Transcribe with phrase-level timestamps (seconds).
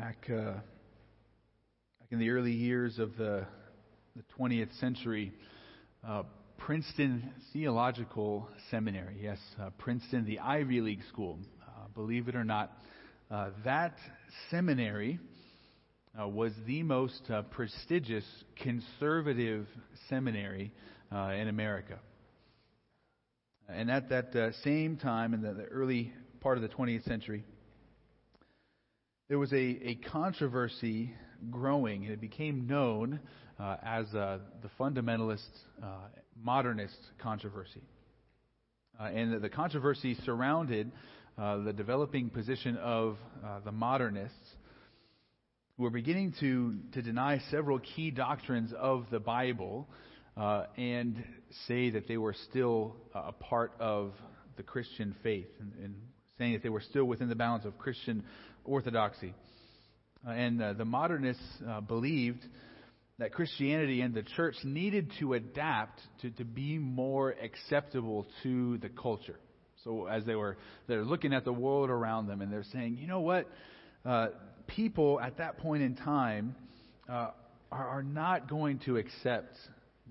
[0.00, 3.44] back uh, back in the early years of the
[4.16, 5.30] the 20th century,
[6.08, 6.22] uh,
[6.56, 12.72] Princeton Theological Seminary, yes, uh, Princeton, the Ivy League school, uh, believe it or not,
[13.30, 13.94] uh, that
[14.50, 15.18] seminary
[16.18, 18.24] uh, was the most prestigious
[18.62, 19.66] conservative
[20.08, 20.72] seminary
[21.12, 21.98] in America.
[23.68, 26.10] And at that same time, in the, the early
[26.40, 27.44] part of the 20th century,
[29.30, 31.14] there was a, a controversy
[31.52, 33.20] growing, and it became known
[33.60, 35.46] uh, as uh, the fundamentalist
[35.80, 35.86] uh,
[36.42, 37.80] modernist controversy.
[38.98, 40.90] Uh, and the controversy surrounded
[41.38, 44.36] uh, the developing position of uh, the modernists
[45.76, 49.88] who were beginning to, to deny several key doctrines of the Bible
[50.76, 51.22] and
[51.68, 54.12] say that they were still a part of
[54.56, 55.94] the Christian faith and, and
[56.36, 58.24] saying that they were still within the bounds of Christian
[58.64, 59.34] orthodoxy.
[60.26, 62.44] Uh, and uh, the modernists uh, believed
[63.18, 68.88] that Christianity and the church needed to adapt to, to be more acceptable to the
[68.88, 69.38] culture.
[69.84, 70.58] So as they were
[70.88, 73.46] they're looking at the world around them and they're saying, you know what,
[74.04, 74.28] uh,
[74.66, 76.54] people at that point in time
[77.08, 77.30] uh,
[77.70, 79.54] are, are not going to accept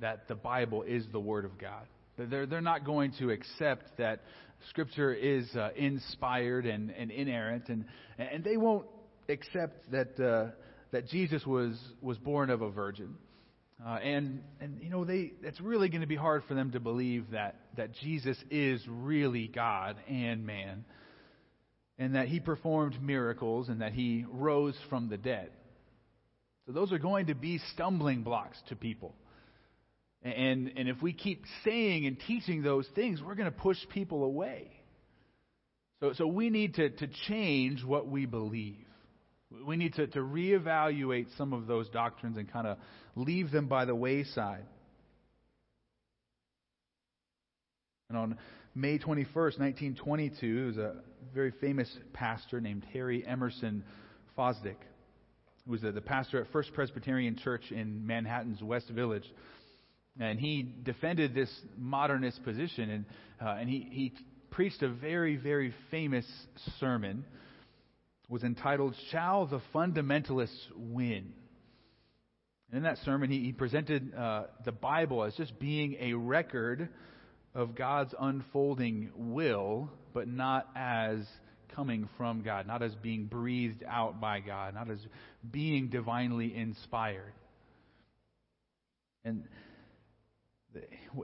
[0.02, 1.86] that the Bible is the Word of God.
[2.18, 4.22] They're, they're not going to accept that
[4.68, 7.86] Scripture is uh, inspired and, and inerrant, and,
[8.18, 8.86] and they won't
[9.30, 10.52] accept that, uh,
[10.92, 13.16] that Jesus was, was born of a virgin.
[13.86, 16.80] Uh, and, and, you know, they, it's really going to be hard for them to
[16.82, 20.84] believe that, that Jesus is really God and man,
[21.98, 25.50] and that he performed miracles and that he rose from the dead.
[26.66, 29.16] So those are going to be stumbling blocks to people.
[30.22, 34.24] And, and if we keep saying and teaching those things, we're going to push people
[34.24, 34.70] away.
[36.02, 38.86] So, so we need to, to change what we believe.
[39.66, 42.78] We need to, to reevaluate some of those doctrines and kind of
[43.16, 44.66] leave them by the wayside.
[48.10, 48.38] And on
[48.76, 50.96] May 21st, 1922, there was a
[51.34, 53.84] very famous pastor named Harry Emerson
[54.38, 54.78] Fosdick,
[55.66, 59.26] who was the, the pastor at First Presbyterian Church in Manhattan's West Village.
[60.20, 63.06] And he defended this modernist position, and,
[63.42, 64.14] uh, and he, he
[64.52, 66.26] preached a very, very famous
[66.80, 67.26] sermon.
[68.24, 71.34] It was entitled, Shall the Fundamentalists Win?
[72.72, 76.90] And in that sermon, he, he presented uh, the Bible as just being a record
[77.56, 81.20] of God's unfolding will, but not as
[81.76, 85.00] coming from God, not as being breathed out by God, not as
[85.50, 87.34] being divinely inspired.
[89.24, 89.44] And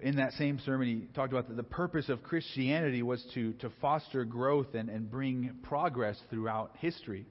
[0.01, 3.72] in that same sermon, he talked about that the purpose of Christianity was to, to
[3.81, 7.25] foster growth and, and bring progress throughout history.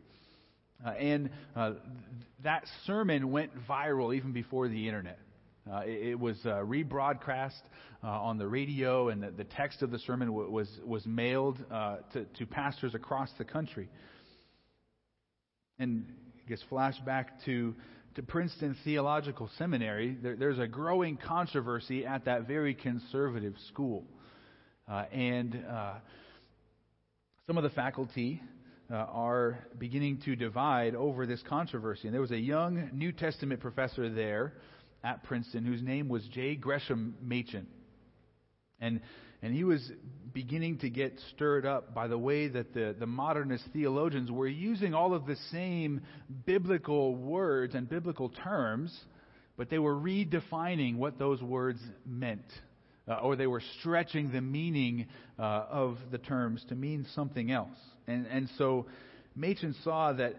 [0.84, 1.72] Uh, and uh,
[2.42, 5.18] that sermon went viral even before the internet.
[5.70, 7.62] Uh, it, it, was uh, rebroadcast
[8.02, 11.58] uh, on the radio, and the, the, text of the sermon w- was, was mailed
[11.70, 13.88] uh, to, to pastors across the country.
[15.78, 16.04] And
[16.44, 17.74] I guess flashback to
[18.14, 24.04] to Princeton Theological Seminary, there, there's a growing controversy at that very conservative school.
[24.88, 25.94] Uh, and uh,
[27.46, 28.40] some of the faculty
[28.90, 32.06] uh, are beginning to divide over this controversy.
[32.06, 34.52] And there was a young New Testament professor there
[35.02, 36.54] at Princeton whose name was J.
[36.54, 37.66] Gresham Machen.
[38.80, 39.00] And,
[39.44, 39.92] and he was
[40.32, 44.94] beginning to get stirred up by the way that the, the modernist theologians were using
[44.94, 46.00] all of the same
[46.46, 48.98] biblical words and biblical terms,
[49.58, 52.40] but they were redefining what those words meant.
[53.06, 55.06] Uh, or they were stretching the meaning
[55.38, 57.76] uh, of the terms to mean something else.
[58.06, 58.86] And, and so
[59.36, 60.36] Machen saw that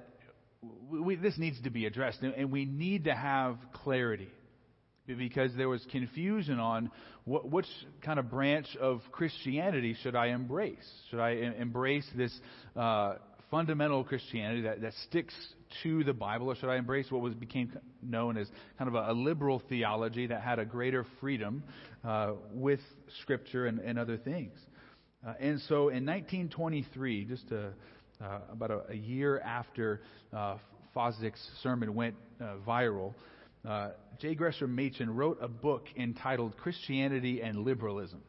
[0.89, 4.29] we, this needs to be addressed, and we need to have clarity
[5.07, 6.89] because there was confusion on
[7.25, 7.67] what, which
[8.01, 10.88] kind of branch of Christianity should I embrace?
[11.09, 12.35] Should I embrace this
[12.75, 13.16] uh,
[13.51, 15.34] fundamental Christianity that, that sticks
[15.84, 17.72] to the Bible, or should I embrace what was became
[18.02, 18.47] known as
[18.78, 21.63] kind of a, a liberal theology that had a greater freedom
[22.03, 22.79] uh, with
[23.22, 24.58] Scripture and, and other things?
[25.25, 27.73] Uh, and so, in 1923, just a,
[28.23, 30.01] uh, about a, a, year after
[30.34, 30.58] uh,
[30.96, 33.13] Fosdick's sermon went uh, viral,
[33.67, 33.90] uh,
[34.20, 34.35] J.
[34.35, 38.22] Gresham Machen wrote a book entitled Christianity and Liberalism.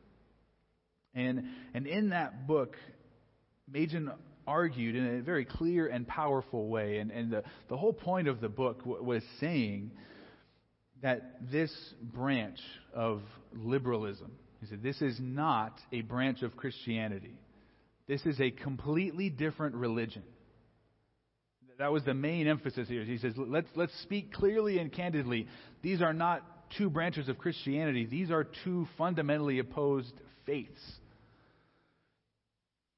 [1.15, 1.45] And,
[1.75, 2.77] and in that book,
[3.71, 4.11] Machen
[4.47, 6.99] argued in a very clear and powerful way.
[6.99, 9.91] And, and the, the whole point of the book w- was saying
[11.03, 12.59] that this branch
[12.95, 13.23] of
[13.55, 17.35] liberalism, he said, this is not a branch of Christianity.
[18.07, 20.23] This is a completely different religion
[21.79, 23.05] That was the main emphasis here.
[23.05, 25.47] He says, let's, let's speak clearly and candidly.
[25.83, 26.43] These are not
[26.77, 30.13] two branches of Christianity, these are two fundamentally opposed
[30.47, 30.81] faiths.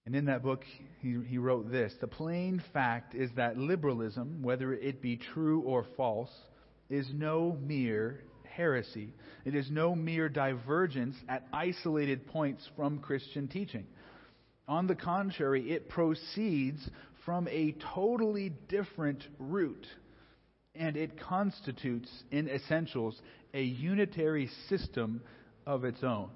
[0.06, 0.64] And in that book,
[1.02, 5.84] he, he wrote this The plain fact is that liberalism, whether it be true or
[5.98, 6.31] false,
[6.88, 9.12] is no mere heresy.
[9.44, 13.86] It is no mere divergence at isolated points from Christian teaching.
[14.66, 16.88] On the contrary, it proceeds
[17.28, 19.86] from a totally different root,
[20.75, 23.20] and it constitutes, in essentials,
[23.52, 25.20] a unitary system
[25.66, 26.30] of its own.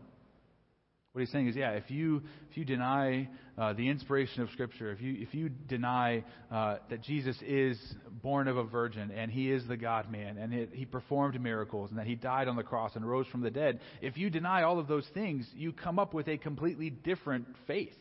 [1.12, 4.92] What he's saying is, yeah, if you if you deny uh, the inspiration of Scripture,
[4.92, 7.78] if you if you deny uh, that Jesus is
[8.22, 11.88] born of a virgin and he is the God Man and it, he performed miracles
[11.88, 14.62] and that he died on the cross and rose from the dead, if you deny
[14.62, 17.96] all of those things, you come up with a completely different faith.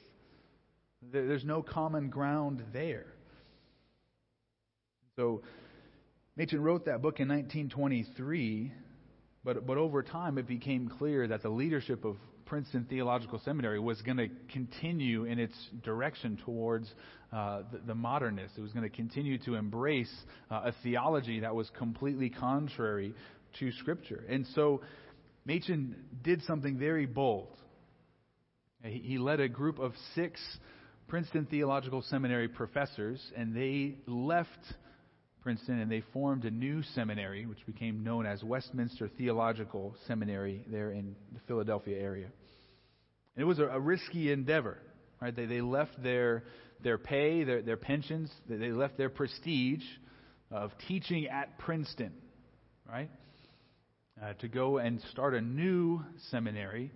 [1.02, 3.08] There, there's no common ground there.
[5.16, 5.42] So,
[6.38, 8.72] Machen wrote that book in 1923,
[9.44, 14.02] but but over time it became clear that the leadership of Princeton Theological Seminary was
[14.02, 16.94] going to continue in its direction towards
[17.32, 18.58] uh, the, the, modernists.
[18.58, 20.14] It was going to continue to embrace
[20.50, 23.14] uh, a theology that was completely contrary
[23.60, 24.26] to Scripture.
[24.28, 24.82] And so
[25.46, 27.56] Machen did something very bold.
[28.84, 30.42] He, he led a group of six
[31.12, 34.48] Princeton Theological Seminary professors, and they left
[35.42, 40.92] Princeton and they formed a new seminary, which became known as Westminster Theological Seminary there
[40.92, 42.28] in the Philadelphia area.
[43.36, 44.78] And it was a, a risky endeavor.
[45.22, 45.36] Right?
[45.36, 46.46] They, they left their,
[46.82, 49.84] their pay, their, their pensions, they left their prestige
[50.50, 52.14] of teaching at Princeton,
[52.90, 53.10] right?
[54.24, 56.90] Uh, to go and start a new seminary.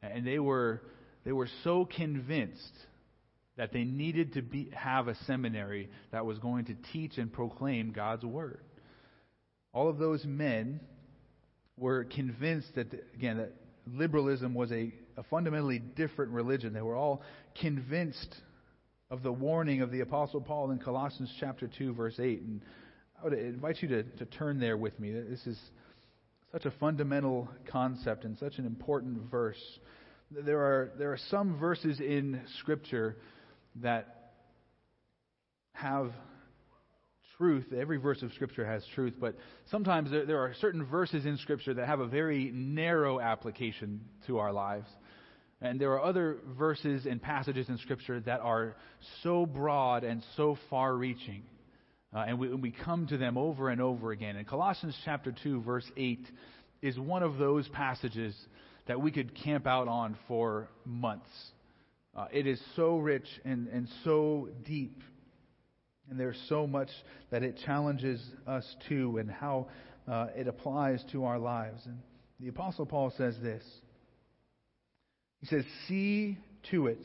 [0.00, 0.80] And they were,
[1.26, 2.72] they were so convinced
[3.56, 7.92] that they needed to be, have a seminary that was going to teach and proclaim
[7.92, 8.60] God's Word.
[9.72, 10.80] All of those men
[11.76, 13.52] were convinced that, again, that
[13.86, 16.72] liberalism was a, a fundamentally different religion.
[16.72, 17.22] They were all
[17.60, 18.34] convinced
[19.10, 22.40] of the warning of the Apostle Paul in Colossians chapter 2, verse 8.
[22.42, 22.60] And
[23.20, 25.12] I would invite you to, to turn there with me.
[25.12, 25.58] This is
[26.52, 29.60] such a fundamental concept and such an important verse.
[30.30, 33.16] There are, there are some verses in Scripture
[33.76, 34.32] that
[35.72, 36.12] have
[37.36, 37.66] truth.
[37.76, 39.36] Every verse of Scripture has truth, but
[39.70, 44.38] sometimes there, there, are certain verses in Scripture that have a very narrow application to
[44.38, 44.88] our lives.
[45.60, 48.76] And there are other verses and passages in Scripture that are
[49.22, 51.42] so broad and so far reaching.
[52.14, 54.36] Uh, and, we, and we come to them over and over again.
[54.36, 56.26] And Colossians chapter 2, verse 8,
[56.82, 58.36] is one of those passages
[58.86, 61.28] that we could camp out on for months.
[62.16, 65.02] Uh, it is so rich and, and so deep
[66.10, 66.90] and there's so much
[67.30, 69.68] that it challenges us to and how
[70.06, 71.80] uh, it applies to our lives.
[71.86, 71.98] And
[72.40, 73.64] the Apostle Paul says this
[75.40, 76.38] He says, See
[76.70, 77.04] to it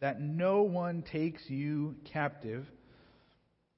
[0.00, 2.66] that no one takes you captive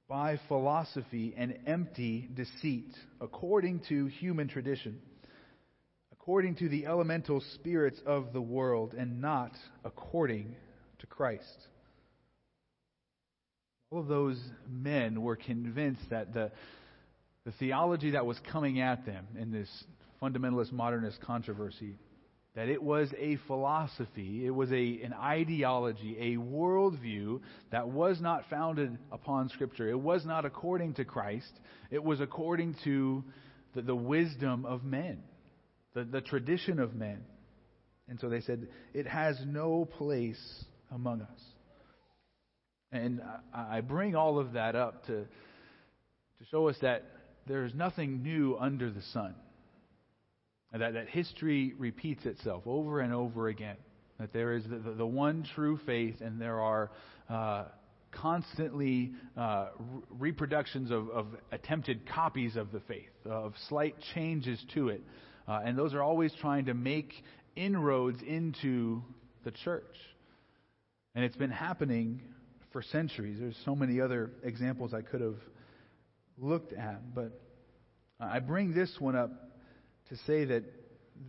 [0.08, 5.00] by philosophy and empty deceit, according to human tradition,
[6.22, 9.50] according to the elemental spirits of the world, and not
[9.84, 10.54] according
[11.00, 11.66] to Christ.
[13.90, 16.52] All of those men were convinced that the,
[17.44, 19.68] the theology that was coming at them in this
[20.22, 21.96] fundamentalist modernist controversy,
[22.54, 27.40] that it was a philosophy, it was a, an ideology, a worldview
[27.72, 29.90] that was not founded upon Scripture.
[29.90, 31.50] It was not according to Christ,
[31.90, 33.24] it was according to
[33.74, 35.18] the, the wisdom of men,
[35.94, 37.20] the, the tradition of men.
[38.08, 41.40] And so they said, it has no place among us.
[42.90, 43.22] And
[43.54, 47.04] I bring all of that up to, to show us that
[47.46, 49.34] there's nothing new under the sun.
[50.72, 53.76] That, that history repeats itself over and over again.
[54.18, 56.90] That there is the, the, the one true faith, and there are
[57.28, 57.64] uh,
[58.12, 64.88] constantly uh, re- reproductions of, of, attempted copies of the faith, of slight changes to
[64.88, 65.02] it.
[65.46, 67.12] Uh, and those are always trying to make
[67.56, 69.02] inroads into
[69.44, 69.96] the church.
[71.14, 72.22] And it's been happening
[72.72, 73.38] for centuries.
[73.38, 75.38] There's so many other examples I could have
[76.38, 77.38] looked at, but
[78.18, 79.30] I bring this one up
[80.08, 80.64] to say that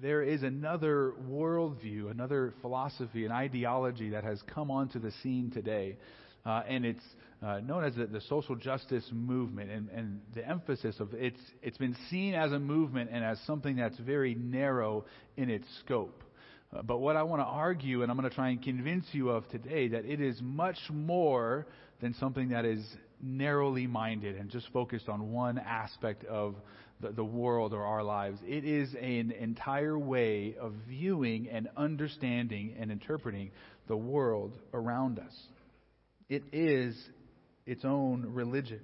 [0.02, 5.98] there is another worldview, another philosophy, an ideology that has come onto the scene today,
[6.46, 7.04] uh, and it's
[7.44, 9.70] uh, known as the, the, social justice movement.
[9.70, 13.76] And, and the emphasis of it's it's been seen as a movement and as something
[13.76, 16.24] that's very narrow in its scope.
[16.74, 19.30] Uh, but what I want to argue, and I'm going to try and convince you
[19.30, 21.68] of today, that it is much more
[22.02, 22.84] than something that is
[23.22, 26.56] narrowly minded and just focused on one aspect of
[27.02, 28.40] the, the world or our lives.
[28.46, 33.52] It is an entire way of viewing and understanding and interpreting
[33.88, 35.34] the world around us.
[36.30, 36.96] It is
[37.66, 38.82] its own religion.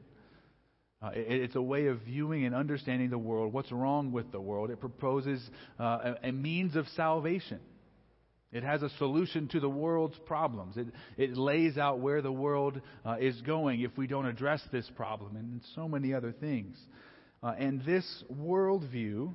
[1.01, 4.41] Uh, it, it's a way of viewing and understanding the world, what's wrong with the
[4.41, 4.69] world.
[4.69, 5.41] It proposes
[5.79, 7.59] uh, a, a means of salvation.
[8.51, 10.75] It has a solution to the world's problems.
[10.75, 14.89] It, it lays out where the world uh, is going if we don't address this
[14.95, 16.77] problem, and so many other things.
[17.43, 19.33] Uh, and this worldview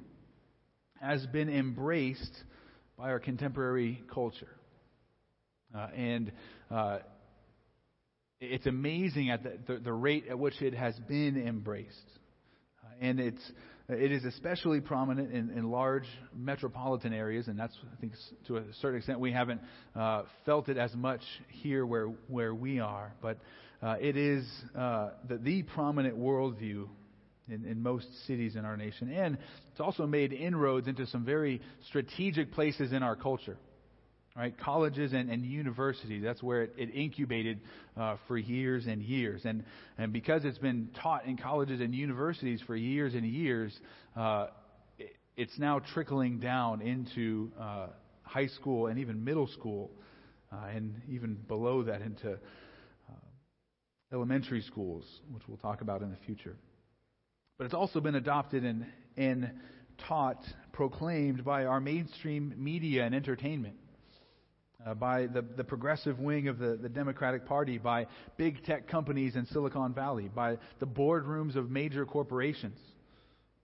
[1.00, 2.42] has been embraced
[2.98, 4.48] by our contemporary culture.
[5.74, 6.32] Uh, and
[6.70, 6.98] uh,
[8.40, 12.10] it's amazing at the, the, the, rate at which it has been embraced.
[12.82, 13.52] Uh, and it's,
[13.88, 18.14] it is especially prominent in, in, large metropolitan areas, and that's, I think,
[18.46, 19.60] to a certain extent, we haven't
[19.94, 23.12] uh, felt it as much here where, where we are.
[23.20, 23.38] But
[23.82, 26.88] uh, it is uh, the, the prominent worldview
[27.48, 29.12] in, in most cities in our nation.
[29.12, 29.38] And
[29.70, 33.58] it's also made inroads into some very strategic places in our culture.
[34.36, 36.20] Right, colleges and, and universities.
[36.24, 37.60] That's where it, it incubated
[37.96, 39.42] uh, for years and years.
[39.44, 39.62] And,
[39.96, 43.78] and because it's been taught in colleges and universities for years and years,
[44.16, 44.48] uh,
[44.98, 47.86] it, it's now trickling down into uh,
[48.22, 49.92] high school and even middle school,
[50.52, 53.12] uh, and even below that into uh,
[54.12, 56.56] elementary schools, which we'll talk about in the future.
[57.56, 58.84] But it's also been adopted and,
[59.16, 59.52] and
[60.08, 63.76] taught, proclaimed by our mainstream media and entertainment
[64.86, 69.36] uh, by the, the progressive wing of the, the Democratic Party, by big tech companies
[69.36, 72.78] in Silicon Valley, by the boardrooms of major corporations,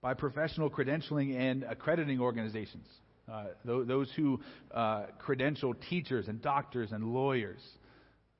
[0.01, 2.87] by professional credentialing and accrediting organizations,
[3.31, 4.39] uh, th- those who
[4.73, 7.61] uh, credential teachers and doctors and lawyers.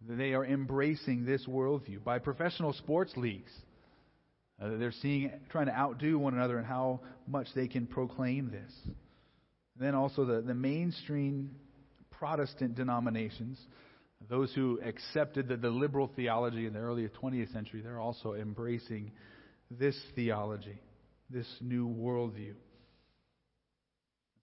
[0.09, 2.03] They are embracing this worldview.
[2.03, 3.51] By professional sports leagues,
[4.59, 8.71] uh, they're seeing, trying to outdo one another in how much they can proclaim this.
[8.83, 11.51] And then also the, the mainstream
[12.21, 13.59] Protestant denominations,
[14.29, 19.11] those who accepted the, the liberal theology in the early 20th century, they're also embracing
[19.71, 20.79] this theology,
[21.31, 22.53] this new worldview.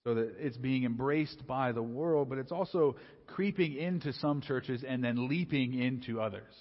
[0.02, 2.96] So that it's being embraced by the world, but it's also
[3.28, 6.52] creeping into some churches and then leaping into others.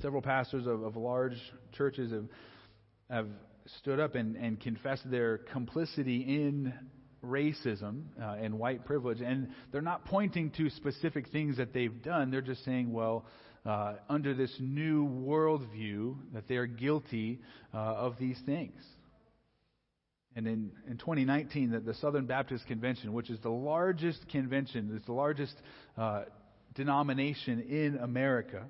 [0.00, 1.34] Several pastors of, of large
[1.76, 2.26] churches have,
[3.10, 3.26] have
[3.80, 6.72] stood up and, and confessed their complicity in
[7.24, 12.30] racism uh, and white privilege, and they're not pointing to specific things that they've done.
[12.30, 13.26] They're just saying, well,
[13.66, 17.40] uh, under this new worldview, that they're guilty
[17.74, 18.80] uh, of these things.
[20.36, 25.04] And in, in 2019, the, the, Southern Baptist Convention, which is the largest convention, it's
[25.04, 25.54] the largest
[25.98, 26.22] uh,
[26.74, 28.64] denomination in America,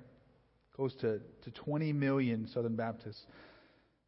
[0.75, 3.21] close to, to 20 million Southern Baptists,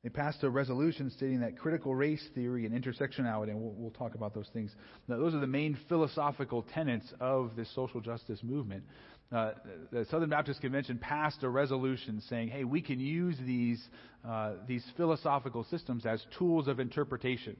[0.04, 4.16] they passed a resolution stating that critical race theory and intersectionality, and we'll, we'll talk
[4.16, 4.72] about those things,
[5.08, 8.84] now, those are the main philosophical tenets of this social justice movement.
[9.32, 9.54] Uh,
[9.92, 13.82] the Southern Baptist Convention passed a resolution saying, hey, we can use these,
[14.28, 17.56] uh, these philosophical systems as tools of interpretation.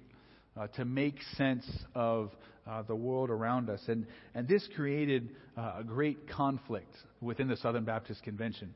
[0.56, 2.30] Uh, to make sense of
[2.68, 3.82] uh, the world around us.
[3.88, 8.72] And, and this created uh, a great conflict within the Southern Baptist Convention.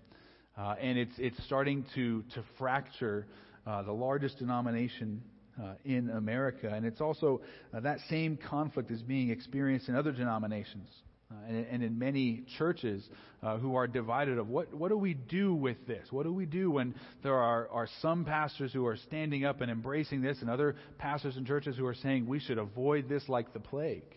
[0.58, 3.28] Uh, and it's, it's starting to, to fracture
[3.68, 5.22] uh, the largest denomination
[5.62, 6.72] uh, in America.
[6.74, 7.42] And it's also
[7.74, 10.88] uh, that same conflict is being experienced in other denominations.
[11.30, 13.06] Uh, and, and, in many churches
[13.44, 16.08] uh, who are divided of what, what do we do with this?
[16.10, 19.70] What do we do when there are, are some pastors who are standing up and
[19.70, 23.52] embracing this and other pastors and churches who are saying we should avoid this like
[23.52, 24.16] the plague?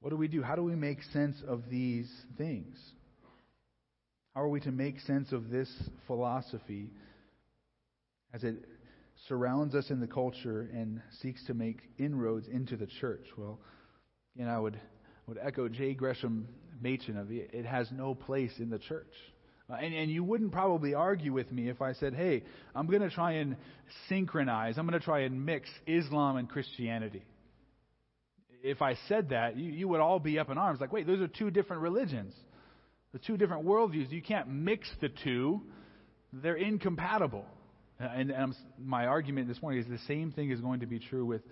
[0.00, 0.42] What do we do?
[0.42, 2.78] How do we make sense of these things?
[4.34, 5.68] How are we to make sense of this
[6.06, 6.90] philosophy
[8.32, 8.64] as it
[9.26, 13.26] surrounds us in the culture and seeks to make inroads into the church.
[13.36, 13.58] Well,
[14.36, 14.78] again, I would,
[15.26, 15.94] would echo J.
[15.94, 16.48] Gresham
[16.80, 19.12] Machen of it, it has no place in the church.
[19.70, 22.44] Uh, and, and you wouldn't probably argue with me if I said, hey,
[22.74, 23.56] I'm going to try and
[24.10, 27.22] syncretize, I'm going to try and mix Islam and Christianity.
[28.62, 31.20] If I said that, you, you would all be up in arms like, wait, those
[31.20, 32.32] are two different religions,
[33.12, 34.10] the two different worldviews.
[34.10, 35.60] You can't mix the two,
[36.32, 37.44] they're incompatible.
[38.00, 40.98] Uh, and, and my argument this morning is the same thing is going to be
[40.98, 41.42] true with,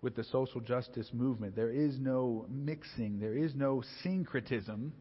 [0.00, 1.54] with the social justice movement.
[1.54, 4.92] There is no mixing, there is no syncretism.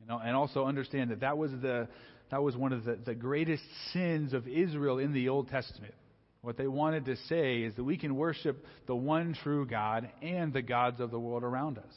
[0.00, 1.88] You know, and also understand that that was, the,
[2.30, 3.62] that was one of the, the greatest
[3.92, 5.94] sins of Israel in the Old Testament.
[6.40, 10.52] What they wanted to say is that we can worship the one true God and
[10.52, 11.94] the gods of the world around us.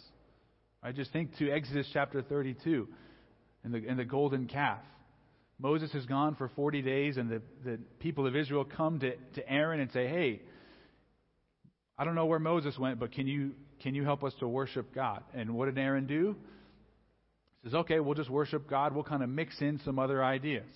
[0.83, 2.87] I just think to Exodus chapter 32
[3.63, 4.81] and the, and the golden calf.
[5.59, 9.49] Moses has gone for 40 days, and the, the people of Israel come to, to
[9.49, 10.41] Aaron and say, Hey,
[11.97, 14.93] I don't know where Moses went, but can you, can you help us to worship
[14.93, 15.23] God?
[15.33, 16.35] And what did Aaron do?
[17.63, 18.93] He says, Okay, we'll just worship God.
[18.93, 20.67] We'll kind of mix in some other ideas.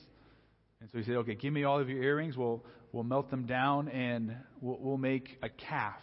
[0.80, 2.38] And so he said, Okay, give me all of your earrings.
[2.38, 6.00] We'll, we'll melt them down, and we'll, we'll make a calf,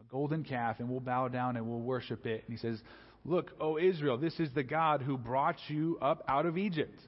[0.00, 2.42] a golden calf, and we'll bow down and we'll worship it.
[2.48, 2.80] And he says,
[3.24, 6.98] Look, O Israel, this is the God who brought you up out of Egypt.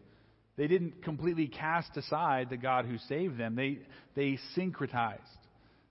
[0.60, 3.54] They didn't completely cast aside the God who saved them.
[3.54, 3.78] They,
[4.14, 5.16] they syncretized.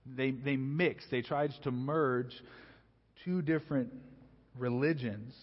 [0.06, 1.08] They, they mixed.
[1.10, 2.30] They tried to merge
[3.24, 3.92] two different
[4.56, 5.34] religions,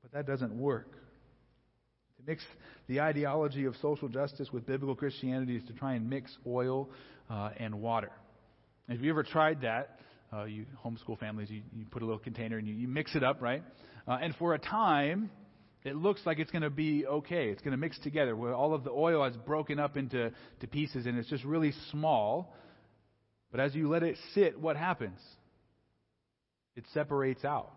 [0.00, 0.90] but that doesn't work.
[0.92, 2.42] To mix
[2.86, 6.88] the ideology of social justice with biblical Christianity is to try and mix oil
[7.28, 8.12] uh, and water.
[8.88, 10.00] Have you ever tried that?
[10.32, 13.22] Uh, you homeschool families, you, you put a little container and you, you mix it
[13.22, 13.62] up, right?
[14.06, 15.28] Uh, and for a time,
[15.84, 17.48] it looks like it's going to be okay.
[17.48, 20.66] It's going to mix together where all of the oil is broken up into to
[20.66, 22.54] pieces and it's just really small.
[23.50, 25.18] But as you let it sit, what happens?
[26.76, 27.72] It separates out.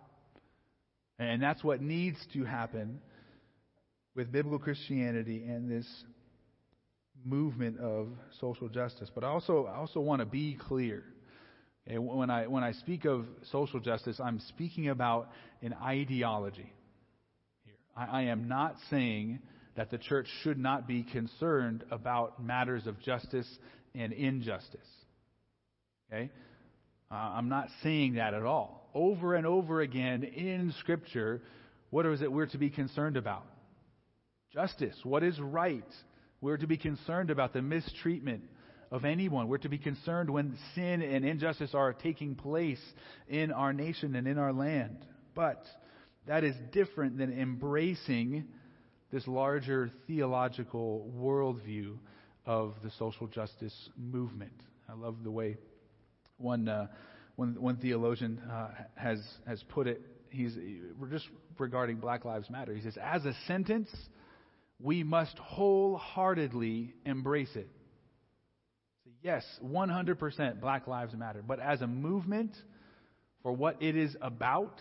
[1.20, 3.00] And that's what needs to happen
[4.16, 5.88] with biblical Christianity and this
[7.24, 9.10] movement of social justice.
[9.14, 11.04] But I also, I also want to be clear.
[11.88, 15.30] When, I, when I speak of social justice, I'm speaking about
[15.62, 16.72] an ideology.
[18.02, 19.40] I, I am not saying
[19.76, 23.48] that the church should not be concerned about matters of justice
[23.96, 24.80] and injustice.
[26.12, 26.30] Okay?
[27.10, 28.90] Uh, I'm not saying that at all.
[28.94, 31.42] Over and over again in Scripture,
[31.90, 33.46] what is it we're to be concerned about?
[34.54, 34.96] Justice.
[35.04, 35.88] What is right?
[36.42, 38.44] We're to be concerned about the mistreatment
[38.92, 39.48] of anyone.
[39.48, 42.82] We're to be concerned when sin and injustice are taking place
[43.30, 45.06] in our nation and in our land.
[45.34, 45.64] But
[46.28, 48.46] that is different than embracing
[49.12, 51.98] this larger theological worldview
[52.46, 54.54] of the social justice movement.
[54.90, 55.58] I love the way
[56.38, 56.88] one, uh,
[57.36, 60.02] one, one theologian uh, has, has put it.
[60.30, 60.56] He's
[60.98, 62.74] we're just regarding Black Lives Matter.
[62.74, 63.90] He says, as a sentence,
[64.80, 67.68] we must wholeheartedly embrace it.
[69.04, 71.44] So yes, 100% Black Lives Matter.
[71.46, 72.56] But as a movement,
[73.44, 74.80] for what it is about,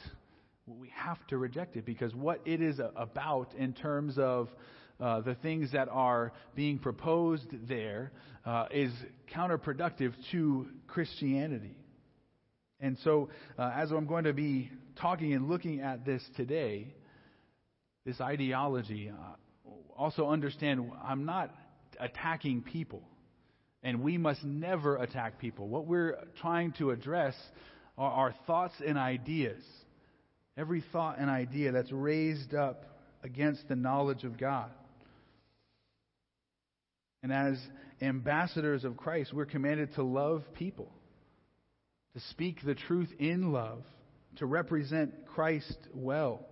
[0.79, 4.49] we have to reject it because what it is about in terms of
[5.01, 8.13] uh, the things that are being proposed there
[8.45, 8.93] uh, is
[9.35, 11.77] counterproductive to Christianity.
[12.81, 16.95] And so, uh, as I'm going to be talking and looking at this today,
[18.05, 21.55] this ideology, uh, also understand I'm not
[21.99, 23.03] attacking people.
[23.83, 25.69] And we must never attack people.
[25.69, 27.35] What we're trying to address
[27.97, 29.63] are our thoughts and ideas.
[30.57, 32.85] Every thought and idea that's raised up
[33.23, 34.71] against the knowledge of God.
[37.23, 37.59] And as
[38.01, 40.91] ambassadors of Christ, we're commanded to love people,
[42.15, 43.83] to speak the truth in love,
[44.37, 46.47] to represent Christ well.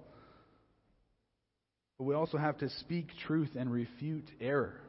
[1.96, 4.80] But we also have to speak truth and refute error.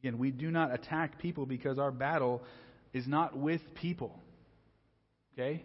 [0.00, 2.42] Again, we do not attack people because our battle
[2.92, 4.18] is not with people.
[5.34, 5.62] Okay?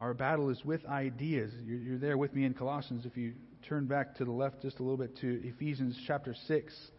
[0.00, 1.52] Our battle is with ideas.
[1.64, 3.04] You're, you're, there with me in Colossians.
[3.04, 3.34] If you
[3.68, 6.90] turn back to the left just a little bit to Ephesians chapter 6.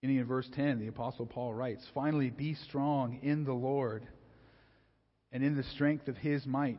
[0.00, 4.06] Beginning in verse 10, the Apostle Paul writes Finally, be strong in the Lord
[5.32, 6.78] and in the strength of his might.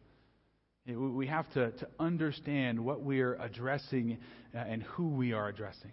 [0.87, 4.17] We have to, to understand what we are addressing
[4.53, 5.91] uh, and who we are addressing.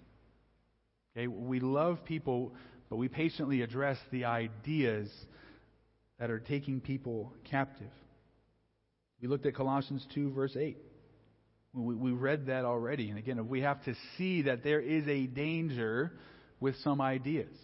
[1.16, 1.26] Okay?
[1.26, 2.54] We love people,
[2.88, 5.10] but we patiently address the ideas
[6.18, 7.90] that are taking people captive.
[9.20, 10.78] We looked at Colossians 2, verse 8.
[11.74, 13.10] We, we read that already.
[13.10, 16.12] And again, we have to see that there is a danger
[16.60, 17.54] with some ideas.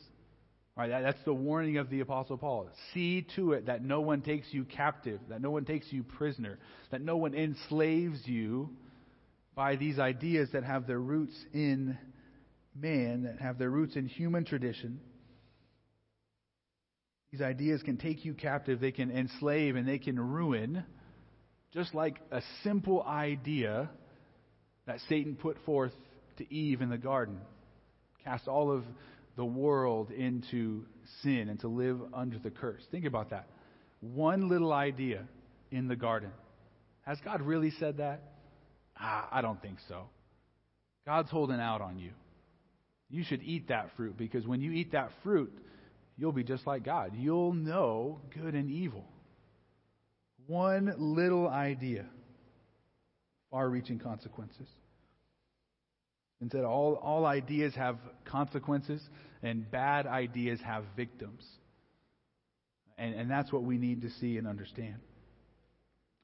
[0.76, 2.68] Right, that, that's the warning of the Apostle Paul.
[2.92, 6.58] See to it that no one takes you captive, that no one takes you prisoner,
[6.90, 8.70] that no one enslaves you
[9.54, 11.96] by these ideas that have their roots in
[12.74, 14.98] man, that have their roots in human tradition.
[17.30, 20.84] These ideas can take you captive, they can enslave, and they can ruin,
[21.72, 23.90] just like a simple idea
[24.86, 25.92] that Satan put forth
[26.38, 27.40] to Eve in the garden.
[28.24, 28.84] Cast all of
[29.36, 30.84] the world into
[31.22, 32.82] sin and to live under the curse.
[32.90, 33.48] Think about that.
[34.00, 35.24] One little idea
[35.70, 36.30] in the garden.
[37.02, 38.22] Has God really said that?
[38.98, 40.04] Ah, I don't think so.
[41.06, 42.10] God's holding out on you.
[43.10, 45.52] You should eat that fruit because when you eat that fruit,
[46.16, 47.12] you'll be just like God.
[47.16, 49.04] You'll know good and evil.
[50.46, 52.06] One little idea,
[53.50, 54.68] far reaching consequences.
[56.44, 59.00] Instead, all, all ideas have consequences,
[59.42, 61.42] and bad ideas have victims.
[62.98, 64.96] And, and that's what we need to see and understand.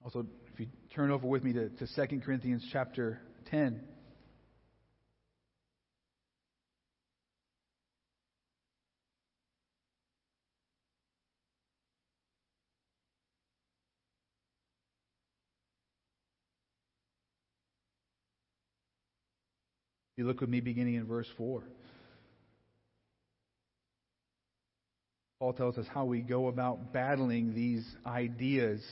[0.04, 3.80] Also, if you turn over with me to, to 2 Corinthians chapter 10.
[20.20, 21.62] You look with me beginning in verse 4.
[25.38, 28.86] Paul tells us how we go about battling these ideas.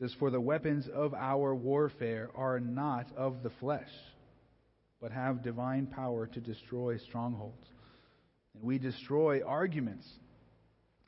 [0.00, 3.90] Says, For the weapons of our warfare are not of the flesh,
[5.02, 7.66] but have divine power to destroy strongholds.
[8.54, 10.08] And we destroy arguments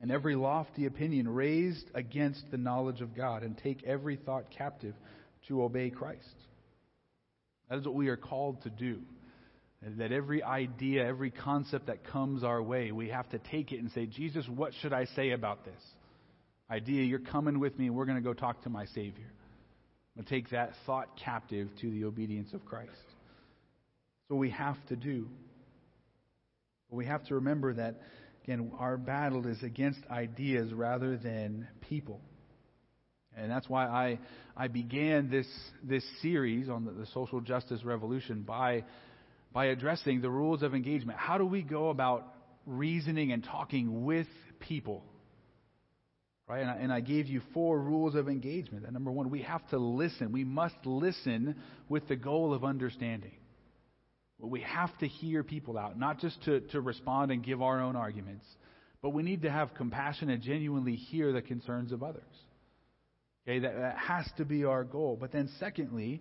[0.03, 4.95] and every lofty opinion raised against the knowledge of God, and take every thought captive
[5.49, 6.35] to obey Christ.
[7.69, 9.01] That is what we are called to do.
[9.83, 13.91] That every idea, every concept that comes our way, we have to take it and
[13.93, 15.81] say, Jesus, what should I say about this?
[16.71, 19.31] Idea, you're coming with me, and we're going to go talk to my Savior.
[20.17, 22.91] I'm going to take that thought captive to the obedience of Christ.
[24.29, 25.29] So we have to do.
[26.91, 28.01] But we have to remember that,
[28.45, 32.21] again, our battle is against ideas rather than people.
[33.41, 34.19] And that's why I,
[34.57, 35.47] I began this,
[35.83, 38.85] this series on the, the social justice revolution by,
[39.53, 41.19] by addressing the rules of engagement.
[41.19, 42.35] How do we go about
[42.67, 44.27] reasoning and talking with
[44.61, 45.05] people?
[46.49, 46.61] Right?
[46.61, 48.85] And I, and I gave you four rules of engagement.
[48.85, 50.33] And number one, we have to listen.
[50.33, 51.57] We must listen
[51.89, 53.33] with the goal of understanding.
[54.41, 57.97] We have to hear people out, not just to, to respond and give our own
[57.97, 58.45] arguments,
[59.03, 62.23] but we need to have compassion and genuinely hear the concerns of others.
[63.49, 65.17] Okay, that, that has to be our goal.
[65.19, 66.21] But then, secondly,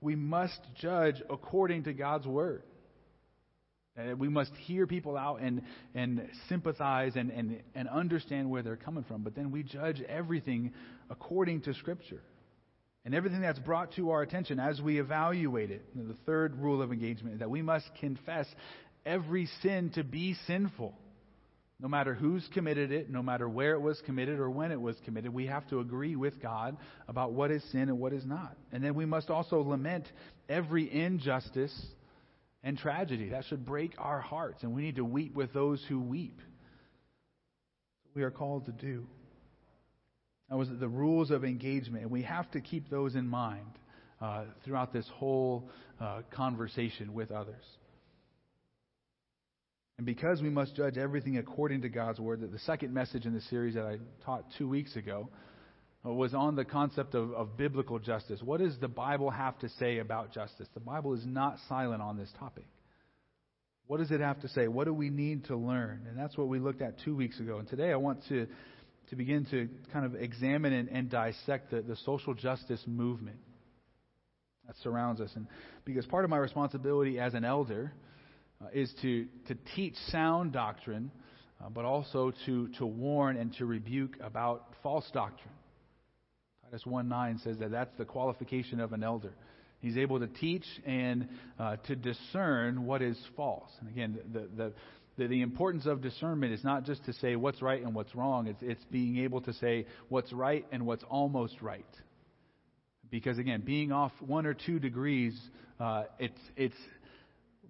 [0.00, 2.62] we must judge according to God's word.
[4.16, 5.62] We must hear people out and,
[5.94, 9.22] and sympathize and, and, and understand where they're coming from.
[9.22, 10.72] But then we judge everything
[11.10, 12.22] according to Scripture.
[13.04, 15.84] And everything that's brought to our attention as we evaluate it.
[15.96, 18.46] The third rule of engagement is that we must confess
[19.04, 20.94] every sin to be sinful.
[21.82, 24.94] No matter who's committed it, no matter where it was committed or when it was
[25.04, 26.76] committed, we have to agree with God
[27.08, 28.56] about what is sin and what is not.
[28.70, 30.06] And then we must also lament
[30.48, 31.74] every injustice
[32.62, 33.30] and tragedy.
[33.30, 36.38] That should break our hearts, and we need to weep with those who weep.
[38.14, 39.04] We are called to do.
[40.50, 43.66] That was the rules of engagement, and we have to keep those in mind
[44.20, 45.68] uh, throughout this whole
[46.00, 47.64] uh, conversation with others.
[49.98, 53.34] And because we must judge everything according to God's word, that the second message in
[53.34, 55.28] the series that I taught two weeks ago
[56.04, 58.40] uh, was on the concept of, of biblical justice.
[58.42, 60.66] What does the Bible have to say about justice?
[60.74, 62.66] The Bible is not silent on this topic.
[63.86, 64.68] What does it have to say?
[64.68, 66.06] What do we need to learn?
[66.08, 67.58] And that's what we looked at two weeks ago.
[67.58, 68.46] And today I want to,
[69.10, 73.36] to begin to kind of examine and, and dissect the, the social justice movement
[74.66, 75.30] that surrounds us.
[75.34, 75.46] And
[75.84, 77.92] because part of my responsibility as an elder
[78.62, 81.10] uh, is to, to teach sound doctrine,
[81.60, 85.54] uh, but also to, to warn and to rebuke about false doctrine.
[86.64, 89.32] Titus 1 9 says that that's the qualification of an elder.
[89.80, 93.70] He's able to teach and uh, to discern what is false.
[93.80, 94.72] And again, the, the,
[95.18, 98.46] the, the, importance of discernment is not just to say what's right and what's wrong,
[98.46, 101.84] it's, it's being able to say what's right and what's almost right.
[103.10, 105.38] Because again, being off one or two degrees,
[105.80, 106.76] uh, it's, it's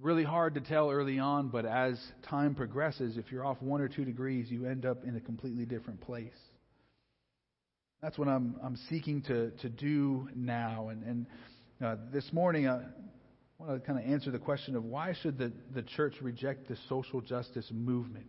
[0.01, 3.89] really hard to tell early on, but as time progresses, if you're off one or
[3.89, 6.33] two degrees, you end up in a completely different place.
[8.03, 10.89] That's what I'm, I'm seeking to, to do now.
[10.89, 11.27] And, and
[11.85, 12.83] uh, this morning, I
[13.59, 16.77] want to kind of answer the question of why should the, the church reject the
[16.89, 18.27] social justice movement?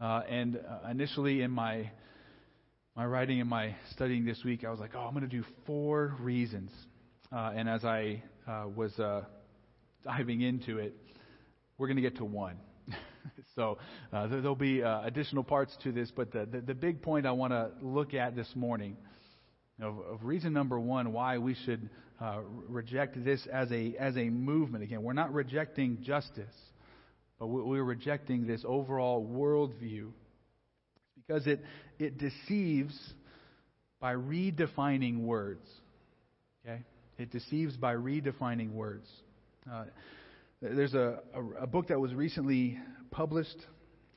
[0.00, 1.90] Uh, and uh, initially, in my
[2.96, 5.44] my writing and my studying this week, I was like, oh, I'm going to do
[5.66, 6.70] four reasons.
[7.32, 9.22] Uh, and as I uh, was uh,
[10.04, 10.94] diving into it,
[11.78, 12.56] we're going to get to one.
[13.54, 13.78] so
[14.12, 17.26] uh, there, will be uh, additional parts to this, but the, the, the big point
[17.26, 18.96] I want to look at this morning
[19.80, 21.88] of, of, reason number one why we should
[22.20, 24.84] uh, reject this as a as a movement.
[24.84, 26.54] Again, we're not rejecting justice,
[27.38, 30.10] but we're rejecting this overall worldview
[31.16, 31.64] because it
[31.98, 32.94] it deceives
[34.00, 35.66] by redefining words.
[36.66, 36.82] Okay,
[37.16, 39.08] it deceives by redefining words.
[39.70, 39.84] Uh,
[40.60, 42.76] there's a, a, a, book that was recently
[43.12, 43.56] published.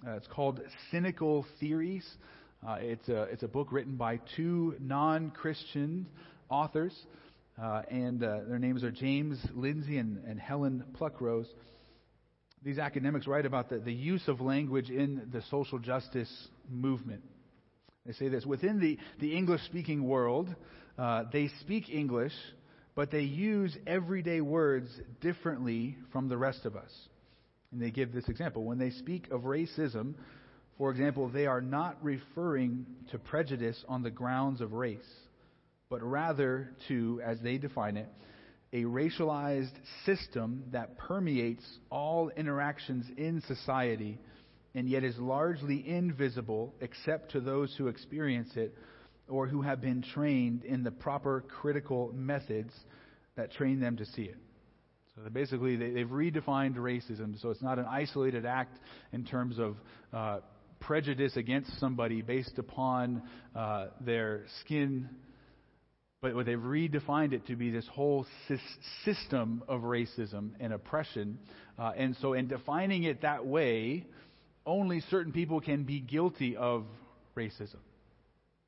[0.05, 2.07] Uh, it's called Cynical Theories.
[2.67, 6.07] Uh, it's, a, it's a book written by two non Christian
[6.49, 6.93] authors,
[7.61, 11.47] uh, and uh, their names are James Lindsay and, and Helen Pluckrose.
[12.63, 17.21] These academics write about the, the use of language in the social justice movement.
[18.07, 20.53] They say this within the, the English speaking world,
[20.97, 22.33] uh, they speak English
[22.95, 24.89] but they use everyday words
[25.21, 26.91] differently from the rest of us.
[27.71, 28.63] And they give this example.
[28.63, 30.13] When they speak of racism,
[30.77, 34.99] for example, they are not referring to prejudice on the grounds of race,
[35.89, 38.09] but rather to, as they define it,
[38.73, 39.73] a racialized
[40.05, 44.19] system that permeates all interactions in society
[44.75, 48.75] and yet is largely invisible except to those who experience it
[49.27, 52.73] or who have been trained in the proper critical methods
[53.35, 54.37] that train them to see it.
[55.15, 57.39] So basically, they, have redefined racism.
[57.39, 58.77] So it's not an isolated act
[59.11, 59.77] in terms of
[60.11, 60.39] uh,
[60.79, 63.21] prejudice against somebody based upon
[63.55, 65.09] uh, their skin,
[66.21, 68.25] but they've redefined it to be this whole
[69.05, 71.37] system of racism and oppression.
[71.77, 74.05] Uh, and so, in defining it that way,
[74.65, 76.85] only certain people can be guilty of
[77.37, 77.77] racism.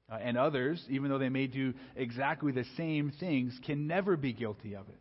[0.10, 4.34] Uh, and others, even though they may do exactly the same things, can never be
[4.34, 5.00] guilty of it.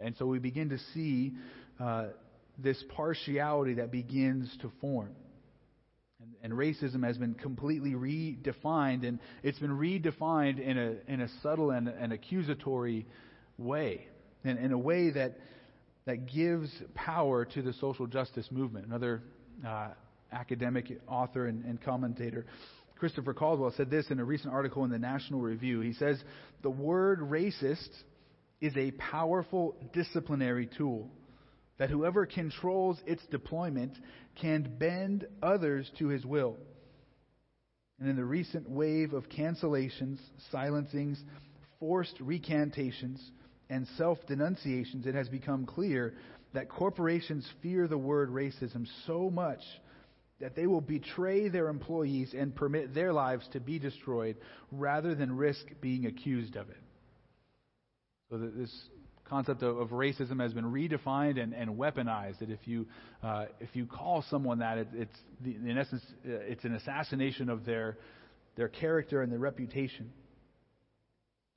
[0.00, 1.32] And so we begin to see
[1.80, 2.06] uh,
[2.58, 5.14] this partiality that begins to form.
[6.20, 11.28] And, and, racism has been completely redefined, and it's been redefined in a, in a
[11.42, 13.06] subtle and, and accusatory
[13.58, 14.06] way,
[14.42, 15.38] and in a way that,
[16.06, 18.86] that gives power to the social justice movement.
[18.86, 19.22] Another
[19.66, 19.88] uh,
[20.32, 22.46] academic author and, and commentator
[22.98, 25.80] Christopher Caldwell said this in a recent article in the National Review.
[25.80, 26.22] He says,
[26.62, 27.90] The word racist
[28.60, 31.10] is a powerful disciplinary tool
[31.78, 33.92] that whoever controls its deployment
[34.40, 36.56] can bend others to his will.
[38.00, 40.18] And in the recent wave of cancellations,
[40.50, 41.22] silencings,
[41.78, 43.20] forced recantations,
[43.68, 46.14] and self denunciations, it has become clear
[46.54, 49.60] that corporations fear the word racism so much
[50.40, 54.36] that they will betray their employees and permit their lives to be destroyed
[54.70, 56.82] rather than risk being accused of it.
[58.30, 58.72] So this
[59.24, 62.40] concept of, of racism has been redefined and, and weaponized.
[62.40, 62.86] That if you
[63.22, 67.48] uh, if you call someone that, it, it's the, in essence uh, it's an assassination
[67.48, 67.96] of their
[68.56, 70.12] their character and their reputation.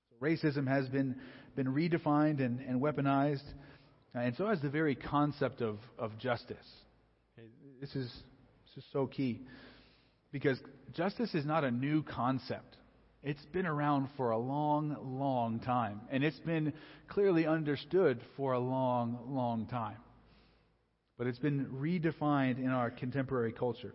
[0.10, 1.16] So racism has been
[1.56, 3.44] been redefined and, and weaponized,
[4.14, 6.58] and so has the very concept of of justice.
[7.82, 8.12] This is
[8.92, 9.42] so key.
[10.32, 10.60] Because
[10.94, 12.78] justice is not a new concept.
[13.22, 16.02] It's been around for a long, long time.
[16.10, 16.74] And it's been
[17.10, 19.98] clearly understood for a long, long time.
[21.18, 23.94] But it's been redefined in our contemporary culture.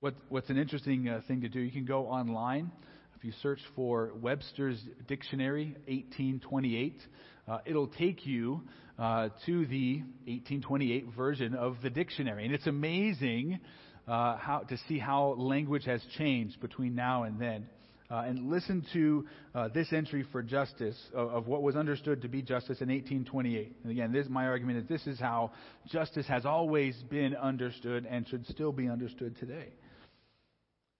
[0.00, 2.72] What, what's an interesting uh, thing to do, you can go online.
[3.16, 7.00] If you search for Webster's Dictionary 1828,
[7.46, 8.62] uh, it'll take you
[8.98, 12.44] uh, to the 1828 version of the dictionary.
[12.44, 13.60] And it's amazing
[14.06, 17.66] uh, how, to see how language has changed between now and then.
[18.10, 22.28] Uh, and listen to uh, this entry for justice of, of, what was understood to
[22.28, 23.76] be justice in 1828.
[23.82, 25.52] And again, this, my argument is this is how
[25.88, 29.72] justice has always been understood and should still be understood today.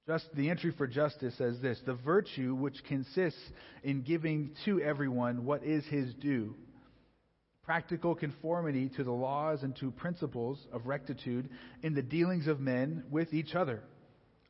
[0.06, 3.40] Just the entry for justice says this: the virtue which consists
[3.82, 6.54] in giving to everyone what is his due
[7.64, 11.48] practical conformity to the laws and to principles of rectitude
[11.82, 13.80] in the dealings of men with each other,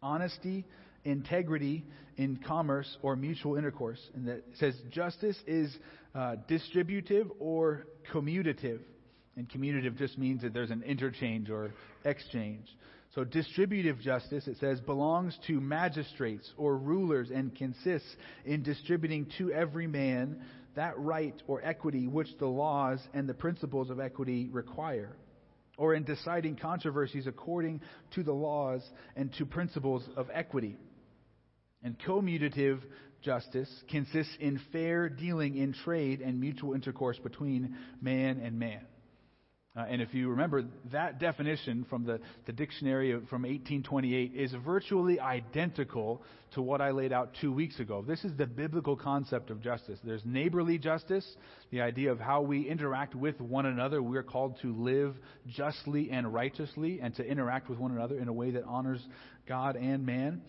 [0.03, 0.65] honesty,
[1.05, 1.85] integrity
[2.17, 4.01] in commerce or mutual intercourse.
[4.15, 5.77] And that says justice is
[6.15, 8.81] uh, distributive or commutative.
[9.37, 11.73] And commutative just means that there's an interchange or
[12.05, 12.67] exchange.
[13.15, 18.09] So distributive justice, it says, belongs to magistrates or rulers and consists
[18.45, 20.43] in distributing to every man
[20.75, 25.17] that right or equity which the laws and the principles of equity require.
[25.77, 27.81] or in deciding controversies according
[28.15, 28.81] to the laws
[29.17, 30.77] and to principles of equity.
[31.83, 32.79] And commutative
[33.23, 38.87] justice consists in fair dealing in trade and mutual intercourse between man and man.
[39.77, 45.19] Uh, and if you remember, that definition from the, the dictionary from 1828 is virtually
[45.19, 48.05] identical to what I laid out two weeks ago.
[48.07, 49.99] This is the biblical concept of justice.
[50.05, 51.29] There's neighborly justice,
[51.73, 54.01] the idea of how we interact with one another.
[54.01, 55.17] We're called to live
[55.49, 59.05] justly and righteously and to interact with one another in a way that honors
[59.49, 60.41] God and man.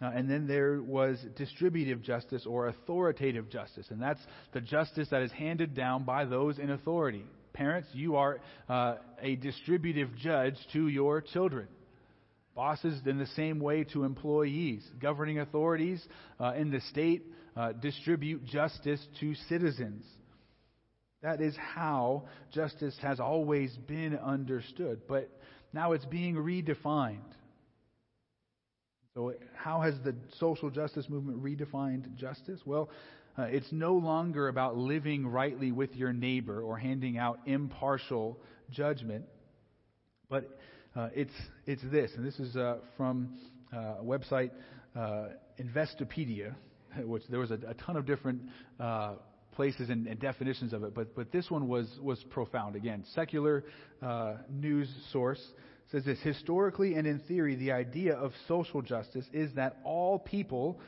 [0.00, 3.88] Uh, and then there was distributive justice or authoritative justice.
[3.90, 4.20] And that's
[4.54, 7.26] the justice that is handed down by those in authority.
[7.52, 11.68] Parents, you are uh, a distributive judge to your children.
[12.54, 14.86] Bosses, in the same way, to employees.
[15.00, 16.04] Governing authorities
[16.38, 17.24] uh, in the state
[17.56, 20.04] uh, distribute justice to citizens.
[21.22, 25.28] That is how justice has always been understood, but
[25.72, 27.18] now it's being redefined.
[29.14, 32.60] So, how has the social justice movement redefined justice?
[32.64, 32.88] Well,
[33.40, 38.38] uh, it's no longer about living rightly with your neighbor or handing out impartial
[38.70, 39.24] judgment,
[40.28, 40.58] but
[40.94, 41.32] uh, it's,
[41.64, 43.38] it's this, and this is uh, from
[43.72, 44.50] uh, a website,
[44.94, 46.54] uh, Investopedia,
[47.04, 48.42] which there was a, a ton of different
[48.78, 49.14] uh,
[49.52, 52.76] places and, and, definitions of it, but, but this one was, was profound.
[52.76, 53.64] Again, secular
[54.50, 55.40] news source
[55.90, 60.80] says this historically and in theory, the idea of social justice is that all people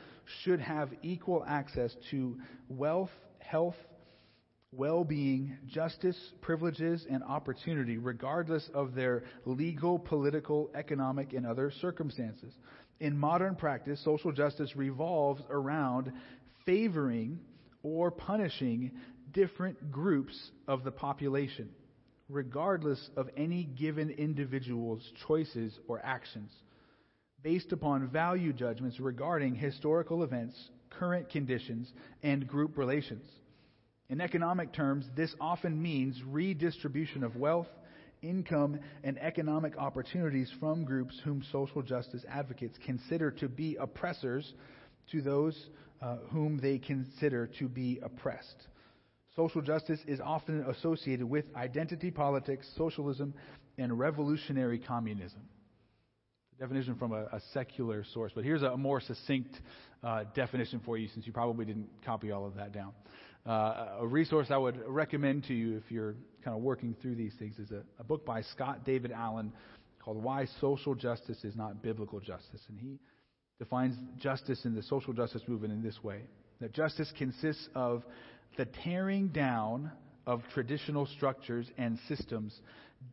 [0.43, 2.37] should have equal access to
[2.69, 3.75] wealth, health,
[4.71, 12.53] well being, justice, privileges, and opportunity, regardless of their legal, political, economic, and other circumstances.
[12.99, 16.11] In modern practice, social justice revolves around
[16.65, 17.39] favoring
[17.83, 18.91] or punishing
[19.33, 21.69] different groups of the population,
[22.29, 26.51] regardless of any given individual's choices or actions
[27.43, 30.55] based upon value judgments regarding historical events,
[30.89, 31.91] current conditions,
[32.23, 33.25] and group relations.
[34.09, 37.67] In economic terms, this often means redistribution of wealth,
[38.21, 44.53] income, and economic opportunities from groups whom social justice advocates consider to be oppressors
[45.11, 45.69] to those
[46.01, 48.67] uh, whom they consider to be oppressed.
[49.35, 53.33] Social justice is often associated with identity politics, socialism,
[53.77, 55.41] and revolutionary communism
[56.59, 58.31] definition from a, a, secular source.
[58.33, 59.59] But here's a more succinct
[60.03, 62.93] uh, definition for you since you probably didn't copy all of that down.
[63.45, 67.33] Uh, a resource I would recommend to you if you're kind of working through these
[67.37, 69.51] things is a, a book by Scott David Allen
[69.99, 72.61] called Why Social Justice is Not Biblical Justice.
[72.69, 72.99] And he
[73.59, 76.21] defines justice in the social justice movement in this way
[76.61, 78.03] that justice consists of
[78.57, 79.91] the tearing down
[80.25, 82.57] of traditional structures and systems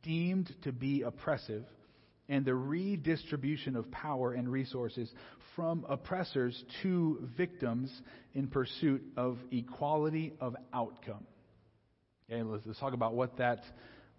[0.03, 1.65] deemed to be oppressive
[2.29, 5.11] and the redistribution of power and resources
[5.57, 7.91] from oppressors to victims
[8.35, 11.27] in pursuit of equality of outcome.
[12.31, 13.65] Okay, let's, let's talk about what that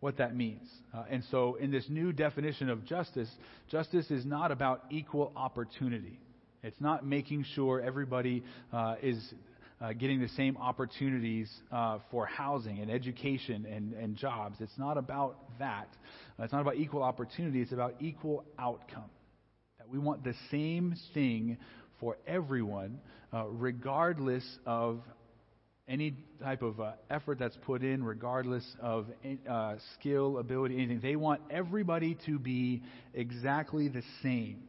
[0.02, 0.68] what that means.
[0.94, 3.30] Uh, and so, in this new definition of justice,
[3.70, 6.20] justice is not about equal opportunity.
[6.64, 9.34] It's not making sure everybody uh, is
[9.82, 14.58] uh, getting the same opportunities uh, for housing and education and, and jobs.
[14.60, 15.88] It's not about that.
[16.40, 17.62] It's not about equal opportunity.
[17.62, 19.10] It's about equal outcome.
[19.80, 21.58] That we want the same thing
[22.00, 23.00] for everyone,
[23.34, 25.02] uh, regardless of
[25.88, 29.08] any type of uh, effort that's put in, regardless of
[29.50, 31.02] uh, skill, ability, anything.
[31.02, 34.64] They want everybody to be exactly the same.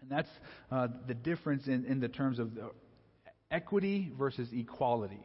[0.00, 0.28] And that's
[0.70, 2.70] uh, the difference in, in the terms of the
[3.52, 5.20] equity versus equality.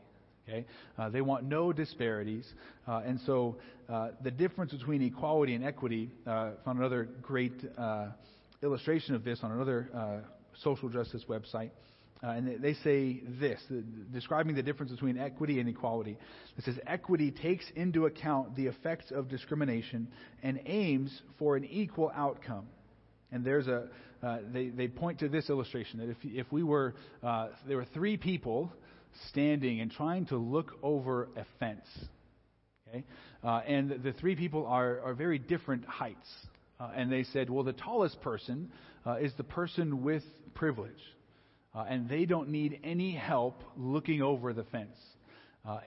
[0.48, 0.66] Okay?
[0.98, 2.46] Uh, they want no disparities.
[2.88, 3.58] Uh, and so
[3.90, 8.08] uh, the difference between equality and equity, uh, found another great uh,
[8.64, 10.18] illustration of this on another uh,
[10.64, 11.70] social justice website.
[12.22, 13.62] and they say this,
[14.12, 16.18] describing the difference between equity and equality.
[16.58, 20.08] It says, Equity takes into account the effects of discrimination
[20.44, 22.66] and aims for an equal outcome.
[23.32, 23.90] And there's a,
[24.24, 27.88] uh, they, they point to this illustration that if, if we were, uh, there were
[27.94, 28.72] three people
[29.30, 31.86] standing and trying to look over a fence,
[32.88, 33.04] okay,
[33.44, 36.28] uh, and the three people are, are very different heights.
[36.80, 38.72] Uh, and they said, well, the tallest person
[39.06, 40.92] uh, is the person with privilege,
[41.74, 44.98] and they don't need any help looking over the fence.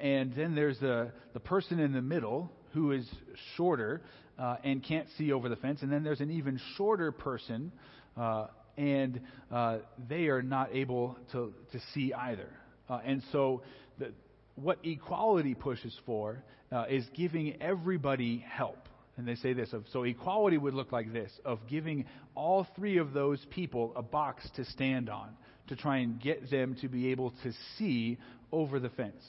[0.00, 3.08] and then there's the, the person in the middle who is
[3.56, 4.02] shorter
[4.38, 5.82] uh, and can't see over the fence.
[5.82, 7.72] And then there's an even shorter person,
[8.16, 8.46] uh,
[8.76, 12.48] and uh, they are not able to, to see either.
[12.88, 13.62] Uh, and so,
[13.98, 14.12] the,
[14.56, 16.42] what equality pushes for
[16.72, 18.88] uh, is giving everybody help.
[19.16, 22.04] and they say this of so equality would look like this of giving
[22.34, 25.30] all three of those people a box to stand on
[25.68, 28.18] to try and get them to be able to see
[28.52, 29.22] over the fence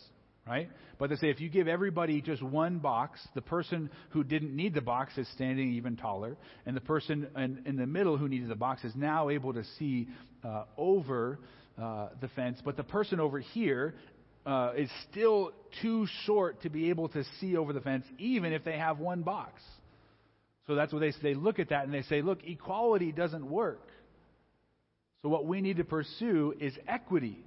[0.47, 4.55] right but they say if you give everybody just one box the person who didn't
[4.55, 6.35] need the box is standing even taller
[6.65, 9.63] and the person in, in the middle who needed the box is now able to
[9.77, 10.07] see
[10.43, 11.39] uh, over
[11.81, 13.95] uh, the fence but the person over here
[14.45, 18.63] uh, is still too short to be able to see over the fence, even if
[18.63, 19.61] they have one box.
[20.67, 23.87] So that's what they they look at that and they say, look, equality doesn't work.
[25.21, 27.43] So what we need to pursue is equity.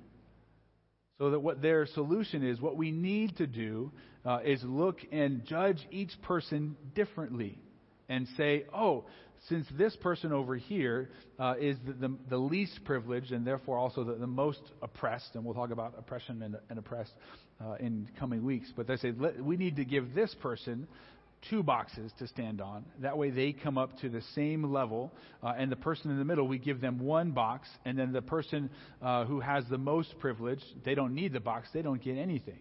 [1.19, 3.93] So that what their solution is, what we need to do
[4.25, 7.59] uh, is look and judge each person differently
[8.09, 9.05] and say, oh,
[9.49, 14.03] since this person over here uh, is the, the, the, least privileged and therefore also
[14.03, 17.13] the, the, most oppressed, and we'll talk about oppression and, and oppressed
[17.63, 20.89] uh, in coming weeks, but they say we need to give this person
[21.51, 22.85] two boxes to stand on.
[23.01, 26.25] That way they come up to the same level, uh, and the person in the
[26.25, 28.71] middle, we give them one box, and then the person
[29.03, 32.61] uh, who has the most privilege, they don't need the box, they don't get anything.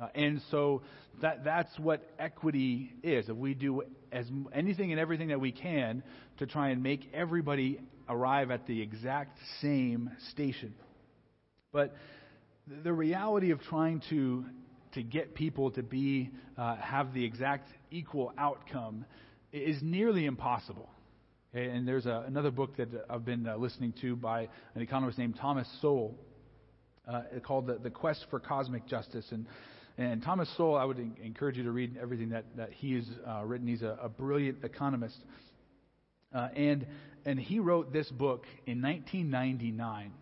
[0.00, 0.82] Uh, and so
[1.20, 3.28] that, that's what equity is.
[3.28, 6.02] If we do as anything and everything that we can
[6.38, 10.74] to try and make everybody arrive at the exact same station.
[11.72, 11.94] But
[12.84, 14.44] the reality of trying to
[14.92, 19.04] to get people to be uh, have the exact equal outcome
[19.52, 20.88] is nearly impossible.
[21.54, 25.36] And there's a, another book that I've been uh, listening to by an economist named
[25.40, 26.14] Thomas Sowell
[27.06, 29.26] uh, called the, the Quest for Cosmic Justice.
[29.30, 29.46] And
[29.98, 33.42] and Thomas Sowell, I would encourage you to read everything that, that he has uh,
[33.44, 33.66] written.
[33.66, 35.16] He's a, a brilliant economist.
[36.32, 36.86] Uh, and,
[37.24, 40.12] and he wrote this book in 1999.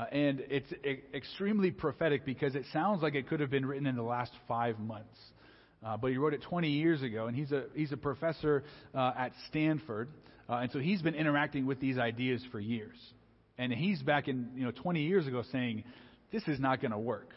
[0.00, 3.86] Uh, and it's e- extremely prophetic because it sounds like it could have been written
[3.86, 5.18] in the last five months.
[5.84, 9.12] Uh, but he wrote it 20 years ago, and he's a, he's a professor uh,
[9.18, 10.08] at Stanford.
[10.48, 12.96] Uh, and so he's been interacting with these ideas for years.
[13.58, 15.84] And he's back in, you know, 20 years ago saying,
[16.32, 17.32] this is not going to work.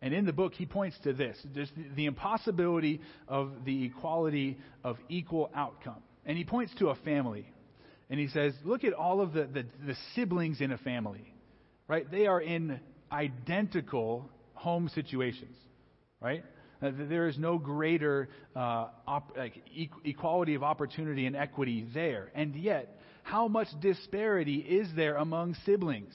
[0.00, 4.96] And in the book, he points to this There's the impossibility of the equality of
[5.08, 6.02] equal outcome.
[6.24, 7.50] And he points to a family.
[8.10, 11.32] And he says, Look at all of the, the, the siblings in a family,
[11.88, 12.10] right?
[12.10, 12.80] They are in
[13.10, 15.56] identical home situations,
[16.20, 16.44] right?
[16.82, 22.30] Uh, there is no greater uh, op- like e- equality of opportunity and equity there.
[22.34, 26.14] And yet, how much disparity is there among siblings?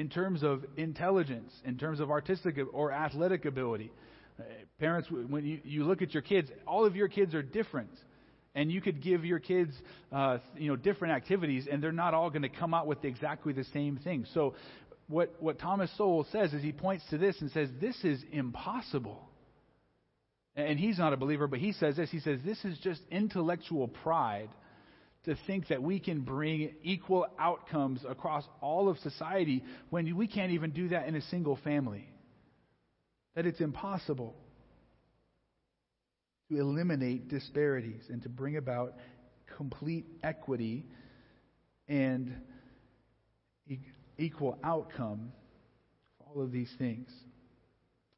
[0.00, 3.92] in terms of intelligence, in terms of artistic or athletic ability.
[4.38, 4.44] Uh,
[4.78, 7.90] parents, when you, you look at your kids, all of your kids are different.
[8.54, 9.74] And you could give your kids,
[10.10, 13.52] uh, you know, different activities, and they're not all going to come out with exactly
[13.52, 14.24] the same thing.
[14.32, 14.54] So,
[15.10, 19.26] what what Thomas Sowell says is he points to this and says this is impossible.
[20.56, 22.10] And he's not a believer, but he says this.
[22.10, 24.48] He says this is just intellectual pride
[25.24, 30.52] to think that we can bring equal outcomes across all of society when we can't
[30.52, 32.08] even do that in a single family.
[33.34, 34.34] That it's impossible
[36.50, 38.94] to eliminate disparities and to bring about
[39.56, 40.86] complete equity
[41.86, 42.34] and
[44.20, 45.32] equal outcome
[46.18, 47.08] for all of these things.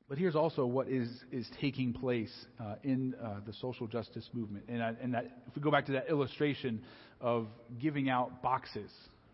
[0.08, 4.64] But here's also what is, is taking place uh, in uh, the social justice movement.
[4.68, 6.82] And, I, and that, if we go back to that illustration
[7.20, 7.46] of
[7.80, 8.90] giving out boxes,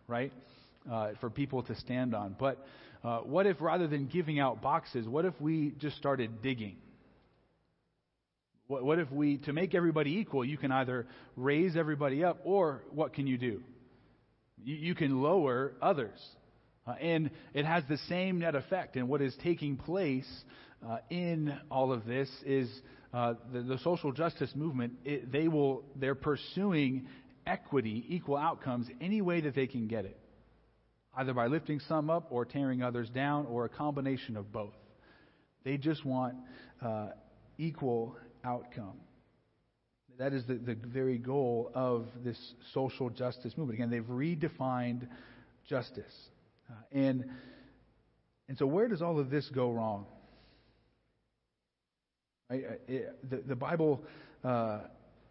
[0.06, 0.32] right,
[0.90, 2.36] uh, for people to stand on.
[2.38, 2.64] But
[3.02, 6.76] uh, what if rather than giving out boxes, what if we just started digging?
[8.68, 11.06] What, what if we, to make everybody equal, you can either
[11.36, 13.62] raise everybody up or what can you do?
[14.62, 16.18] You, you can lower others.
[16.88, 18.96] Uh, and it has the same net effect.
[18.96, 20.28] And what is taking place
[20.86, 22.70] uh, in all of this is
[23.12, 24.94] uh, the, the, social justice movement.
[25.04, 27.06] It, they will they're pursuing
[27.46, 30.18] equity, equal outcomes, any way that they can get it,
[31.16, 34.74] either by lifting some up or tearing others down, or a combination of both.
[35.64, 36.34] They just want
[36.80, 37.08] uh,
[37.58, 38.98] equal outcome.
[40.18, 42.38] That is the, the very goal of this
[42.72, 43.78] social justice movement.
[43.78, 45.06] Again, they've redefined
[45.68, 46.12] justice.
[46.70, 47.24] Uh, and,
[48.48, 50.06] and so, where does all of this go wrong?
[52.50, 54.02] It, the, the Bible,
[54.42, 54.80] uh,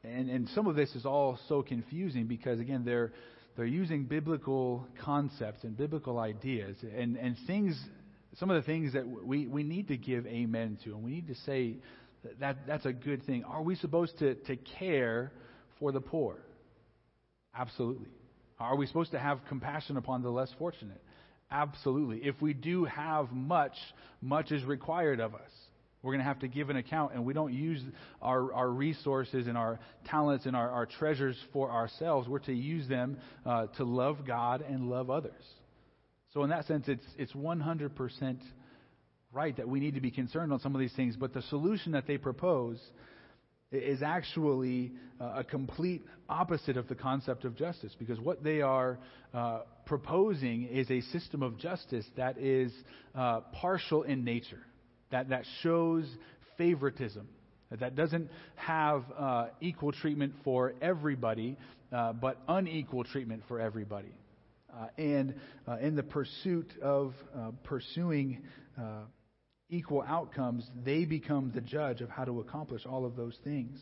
[0.04, 3.12] and, and some of this is all so confusing because, again, they're,
[3.56, 7.80] they're using biblical concepts and biblical ideas and, and things,
[8.36, 11.28] some of the things that we, we need to give amen to, and we need
[11.28, 11.78] to say
[12.24, 13.44] that, that that's a good thing.
[13.44, 15.32] Are we supposed to, to care
[15.80, 16.38] for the poor?
[17.56, 18.10] Absolutely.
[18.60, 21.02] Are we supposed to have compassion upon the less fortunate?
[21.52, 22.18] Absolutely.
[22.28, 23.76] If we do have much,
[24.22, 25.52] much is required of us.
[26.04, 27.82] We're going to have to give an account, and we don't use
[28.22, 32.28] our, our resources and our talents and our, our treasures for ourselves.
[32.28, 35.44] We're to use them uh, to love God and love others.
[36.34, 38.38] So, in that sense, it's, it's 100%
[39.34, 41.94] right that we need to be concerned on some of these things, but the solution
[41.94, 42.80] that they propose
[43.72, 48.98] is actually uh, a complete opposite of the concept of justice because what they are
[49.34, 52.72] uh, proposing is a system of justice that is
[53.16, 54.62] uh, partial in nature,
[55.12, 56.06] that, that shows
[56.58, 57.28] favoritism,
[57.72, 61.58] that doesn't have uh, equal treatment for everybody,
[61.92, 64.14] uh, but unequal treatment for everybody.
[64.74, 65.34] Uh, and
[65.82, 67.14] in the pursuit of
[67.64, 68.44] pursuing
[69.70, 73.80] equal outcomes, they become the judge of how to accomplish all of those things.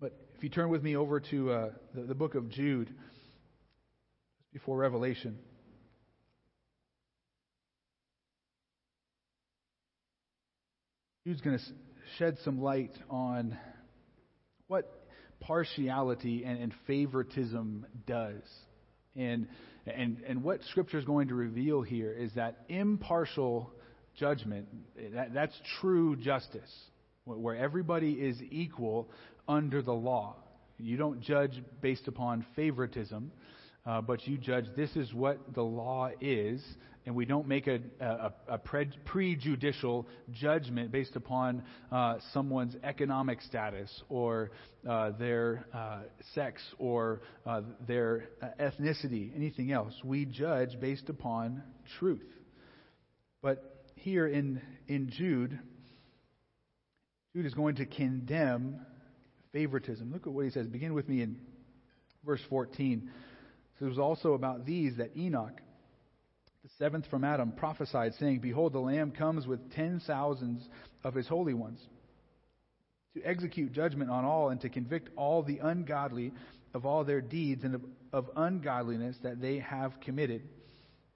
[0.00, 2.92] But if you turn with me over to uh, the, the book of Jude,
[4.52, 5.38] before Revelation.
[11.26, 11.64] Jude's going to
[12.18, 13.56] shed some light on
[14.66, 15.06] what
[15.40, 18.42] partiality and, and favoritism does.
[19.16, 19.48] And,
[19.86, 23.72] and, and what Scripture is going to reveal here is that impartial
[24.18, 24.66] judgment,
[25.14, 26.70] that, that's true justice,
[27.24, 29.10] where everybody is equal
[29.48, 30.36] under the law.
[30.78, 33.30] You don't judge based upon favoritism,
[33.86, 36.62] uh, but you judge this is what the law is,
[37.04, 38.58] and we don't make a, a, a
[39.04, 44.52] prejudicial judgment based upon uh, someone's economic status or
[44.88, 46.02] uh, their uh,
[46.34, 49.94] sex or uh, their uh, ethnicity, anything else.
[50.04, 51.62] We judge based upon
[51.98, 52.26] truth.
[53.42, 53.71] But
[54.02, 55.58] here in, in Jude,
[57.34, 58.80] Jude is going to condemn
[59.52, 60.12] favoritism.
[60.12, 60.66] Look at what he says.
[60.66, 61.38] Begin with me in
[62.24, 63.10] verse 14.
[63.78, 65.60] So it was also about these that Enoch,
[66.62, 70.68] the seventh from Adam, prophesied, saying, Behold, the Lamb comes with ten thousands
[71.04, 71.80] of his holy ones
[73.14, 76.32] to execute judgment on all and to convict all the ungodly
[76.74, 77.82] of all their deeds and of,
[78.12, 80.42] of ungodliness that they have committed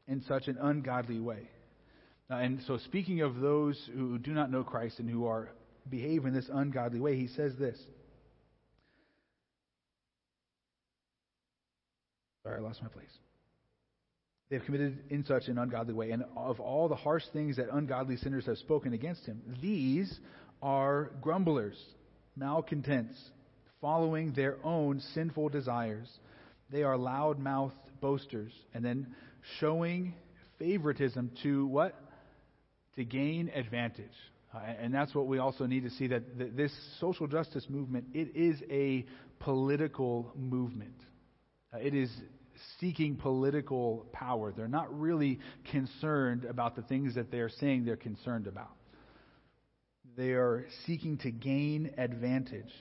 [0.06, 1.48] in such an ungodly way.
[2.30, 5.50] Uh, and so, speaking of those who do not know Christ and who are
[5.88, 7.78] behave in this ungodly way, he says this.
[12.42, 13.10] Sorry, I lost my place.
[14.50, 17.66] They have committed in such an ungodly way, and of all the harsh things that
[17.72, 20.18] ungodly sinners have spoken against him, these
[20.62, 21.76] are grumblers,
[22.36, 23.18] malcontents,
[23.80, 26.08] following their own sinful desires.
[26.70, 29.14] They are loud mouthed boasters, and then
[29.58, 30.14] showing
[30.58, 31.94] favoritism to what?
[32.96, 34.06] To gain advantage.
[34.54, 38.06] Uh, and that's what we also need to see that, that this social justice movement,
[38.14, 39.04] it is a
[39.40, 40.96] political movement.
[41.72, 42.10] Uh, it is
[42.80, 44.52] seeking political power.
[44.52, 45.40] They're not really
[45.70, 48.76] concerned about the things that they're saying they're concerned about.
[50.16, 52.72] They are seeking to gain advantage.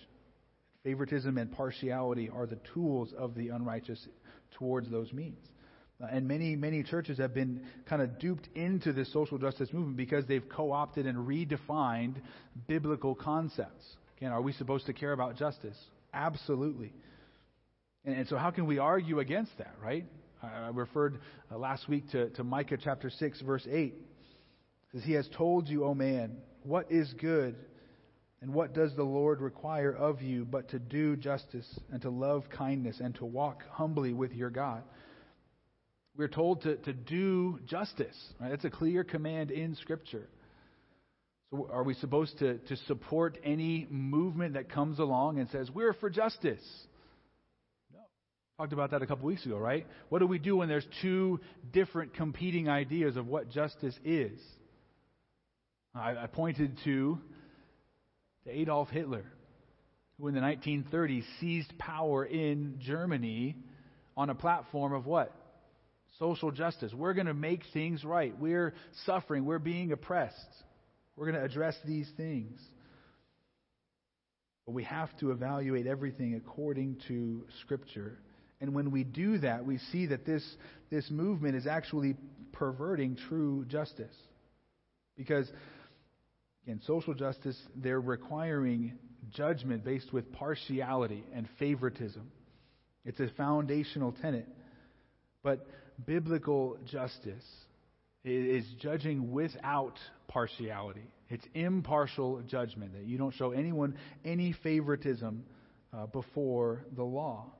[0.84, 4.08] Favoritism and partiality are the tools of the unrighteous
[4.58, 5.46] towards those means.
[6.02, 9.96] Uh, and many, many churches have been kind of duped into this social justice movement
[9.96, 12.16] because they've co opted and redefined
[12.68, 13.86] biblical concepts.
[14.18, 15.78] Again, are we supposed to care about justice?
[16.14, 16.92] Absolutely.
[18.04, 20.06] And, and so, how can we argue against that, right?
[20.44, 21.20] I referred
[21.52, 23.94] uh, last week to, to Micah chapter 6, verse 8.
[23.94, 23.96] It
[24.92, 27.56] says, He has told you, O man, what is good,
[28.42, 32.44] and what does the Lord require of you but to do justice, and to love
[32.50, 34.84] kindness, and to walk humbly with your God?
[36.18, 38.16] We're told to, to do justice.
[38.40, 38.50] Right?
[38.50, 40.28] That's a clear command in Scripture.
[41.52, 45.94] So, are we supposed to, to support any movement that comes along and says, we're
[45.94, 46.64] for justice?
[47.94, 48.00] No.
[48.58, 49.86] Talked about that a couple weeks ago, right?
[50.10, 51.40] What do we do when there's two
[51.74, 54.40] different competing ideas of what justice is?
[55.94, 57.20] I, I pointed to,
[58.46, 59.26] to Adolf Hitler,
[60.20, 63.58] who in the 1930s seized power in Germany
[64.18, 65.34] on a platform of what?
[66.20, 66.94] Social justice.
[66.94, 68.38] We're going to make things right.
[68.40, 68.74] We're
[69.06, 69.46] suffering.
[69.46, 70.36] We're being oppressed.
[71.16, 72.60] We're going to address these things.
[74.66, 78.18] But we have to evaluate everything according to Scripture.
[78.60, 80.44] And when we do that, we see that this,
[80.90, 82.16] this movement is actually
[82.52, 84.16] perverting true justice.
[85.18, 85.50] Because,
[86.66, 88.94] again, social justice, they're requiring
[89.30, 92.32] judgment based with partiality and favoritism.
[93.04, 94.48] It's a foundational tenet.
[95.44, 95.68] But
[96.06, 97.46] biblical justice
[98.24, 101.08] is judging without partiality.
[101.30, 105.44] It's impartial judgment, that you don't show anyone any favoritism
[105.94, 107.52] uh, before the law.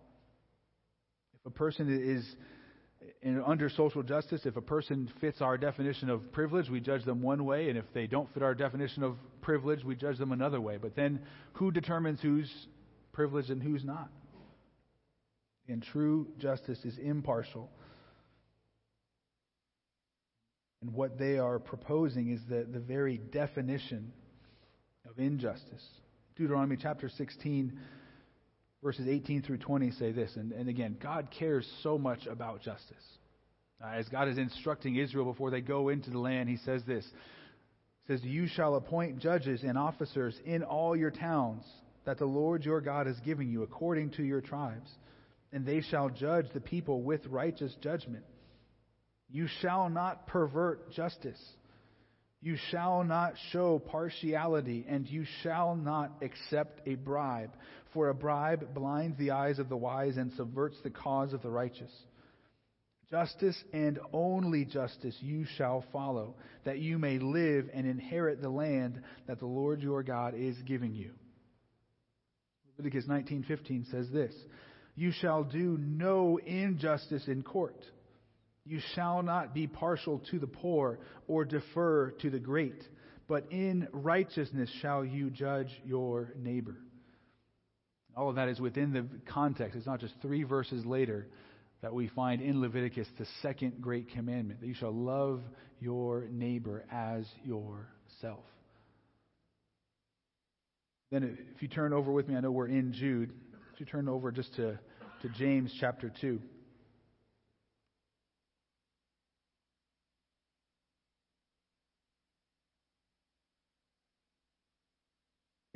[1.40, 2.26] If a person is,
[3.22, 7.22] in, under social justice, if a person fits our definition of privilege, we judge them
[7.22, 10.62] one way, and if they don't fit our definition of privilege, we judge them another
[10.62, 10.78] way.
[10.78, 11.22] But then,
[11.54, 12.52] who determines who's
[13.14, 14.10] privileged and who's not?
[15.68, 17.70] And true justice is impartial.
[20.82, 24.12] And what they are proposing is the, the very definition
[25.10, 25.84] of injustice.
[26.36, 27.78] Deuteronomy chapter 16,
[28.84, 30.36] verses 18 through 20 say this.
[30.36, 33.04] And, and again, God cares so much about justice.
[33.84, 37.06] Uh, as God is instructing Israel before they go into the land, he says this.
[38.06, 41.64] He says, You shall appoint judges and officers in all your towns
[42.06, 44.90] that the Lord your God is giving you according to your tribes,
[45.52, 48.24] and they shall judge the people with righteous judgment.
[49.36, 51.42] You shall not pervert justice.
[52.42, 57.52] You shall not show partiality, and you shall not accept a bribe,
[57.94, 61.50] for a bribe blinds the eyes of the wise and subverts the cause of the
[61.50, 61.92] righteous.
[63.12, 69.02] Justice and only justice you shall follow, that you may live and inherit the land
[69.28, 71.12] that the Lord your God is giving you.
[72.78, 74.34] Leviticus 19:15 says this,
[74.96, 77.84] "You shall do no injustice in court."
[78.66, 82.84] You shall not be partial to the poor or defer to the great,
[83.28, 86.76] but in righteousness shall you judge your neighbor.
[88.18, 89.76] All of that is within the context.
[89.76, 91.28] It's not just three verses later
[91.82, 95.42] that we find in Leviticus the second great commandment that you shall love
[95.80, 98.46] your neighbor as yourself.
[101.12, 103.32] Then, if you turn over with me, I know we're in Jude.
[103.74, 104.80] If you turn over just to,
[105.22, 106.42] to James chapter 2.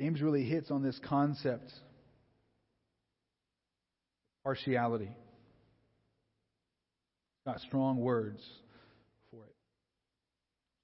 [0.00, 1.70] James really hits on this concept
[4.42, 5.10] partiality.
[7.44, 8.42] Got strong words
[9.30, 9.54] for it.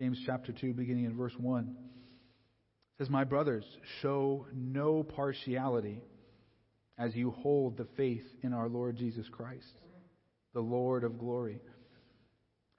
[0.05, 1.75] James chapter 2, beginning in verse 1,
[2.99, 3.65] says, My brothers,
[4.03, 6.03] show no partiality
[6.99, 9.81] as you hold the faith in our Lord Jesus Christ,
[10.53, 11.63] the Lord of glory.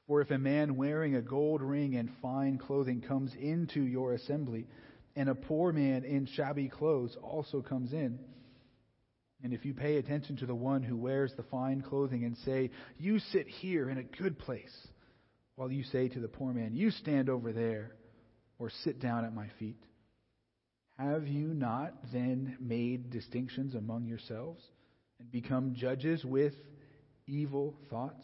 [0.06, 4.68] For if a man wearing a gold ring and fine clothing comes into your assembly,
[5.18, 8.20] and a poor man in shabby clothes also comes in.
[9.44, 12.70] And if you pay attention to the one who wears the fine clothing and say,
[13.00, 14.76] You sit here in a good place,
[15.56, 17.96] while you say to the poor man, You stand over there,
[18.60, 19.84] or sit down at my feet,
[21.00, 24.64] have you not then made distinctions among yourselves
[25.20, 26.54] and become judges with
[27.28, 28.24] evil thoughts?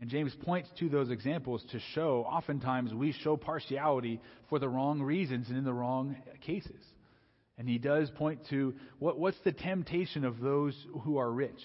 [0.00, 5.02] And James points to those examples to show oftentimes we show partiality for the wrong
[5.02, 6.82] reasons and in the wrong cases.
[7.58, 11.60] And he does point to what, what's the temptation of those who are rich?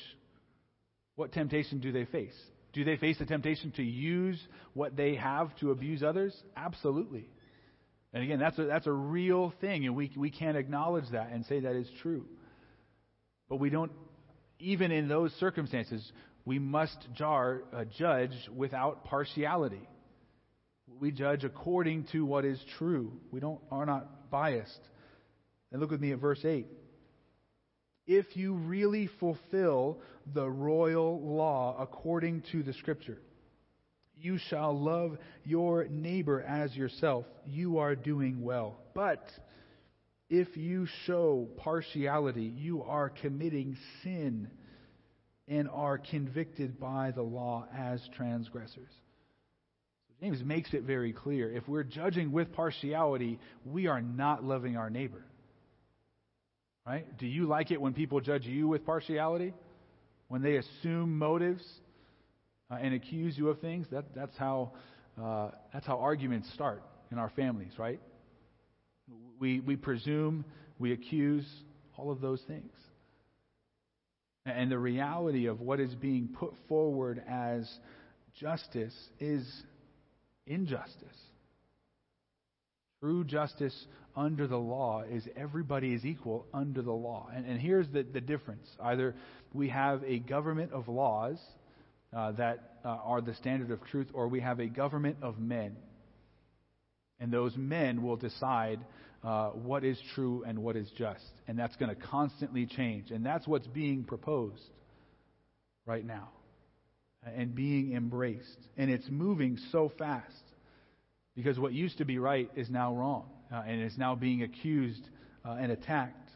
[1.16, 2.36] What temptation do they face?
[2.74, 4.38] Do they face the temptation to use
[4.74, 6.36] what they have to abuse others?
[6.58, 7.30] Absolutely.
[8.14, 11.46] And again, that's a, that's a real thing, and we, we can't acknowledge that and
[11.46, 12.26] say that is true.
[13.48, 13.94] But we don't,
[14.60, 16.12] even in those circumstances,
[16.46, 19.88] we must jar, uh, judge without partiality.
[21.00, 23.14] We judge according to what is true.
[23.32, 24.80] We don't, are not biased.
[25.72, 26.68] And look with me at verse 8.
[28.08, 30.00] If you really fulfill
[30.32, 33.18] the royal law according to the Scripture,
[34.16, 37.26] you shall love your neighbor as yourself.
[37.48, 38.78] You are doing well.
[38.94, 39.28] But
[40.30, 44.50] if you show partiality, you are committing sin
[45.48, 48.90] and are convicted by the law as transgressors.
[50.08, 51.52] So James makes it very clear.
[51.52, 55.24] If we're judging with partiality, we are not loving our neighbor.
[56.86, 57.18] Right?
[57.18, 59.54] Do you like it when people judge you with partiality?
[60.28, 61.64] When they assume motives
[62.70, 63.88] uh, and accuse you of things?
[63.92, 64.74] That, that's, how,
[65.22, 68.00] uh, that's how arguments start in our families, right?
[69.40, 70.46] We, we presume,
[70.80, 71.46] we accuse,
[71.98, 72.72] all of those things.
[74.46, 77.70] And the reality of what is being put forward as
[78.40, 79.44] justice is
[80.46, 81.18] injustice.
[83.02, 87.28] True justice under the law is everybody is equal under the law.
[87.34, 89.16] And, and here's the, the difference either
[89.54, 91.38] we have a government of laws
[92.16, 95.76] uh, that uh, are the standard of truth, or we have a government of men.
[97.20, 98.80] And those men will decide
[99.26, 101.24] uh, what is true and what is just.
[101.48, 103.10] And that's going to constantly change.
[103.10, 104.62] And that's what's being proposed
[105.86, 106.30] right now
[107.26, 108.60] and being embraced.
[108.78, 110.44] And it's moving so fast
[111.36, 115.02] because what used to be right is now wrong uh, and is now being accused
[115.44, 116.30] uh, and attacked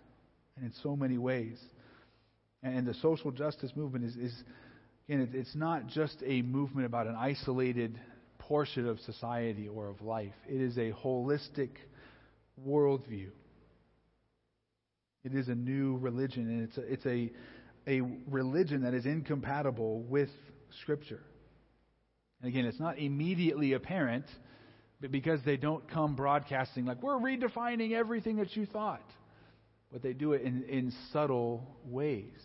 [0.55, 1.59] and in so many ways.
[2.63, 4.43] And the social justice movement is, is
[5.07, 7.99] again, it's not just a movement about an isolated
[8.39, 11.69] portion of society or of life, it is a holistic
[12.67, 13.29] worldview.
[15.23, 17.31] It is a new religion, and it's a, it's a,
[17.87, 20.29] a religion that is incompatible with
[20.81, 21.21] Scripture.
[22.41, 24.25] And again, it's not immediately apparent
[25.01, 29.05] but because they don't come broadcasting like, we're redefining everything that you thought.
[29.91, 32.37] But they do it in, in subtle ways.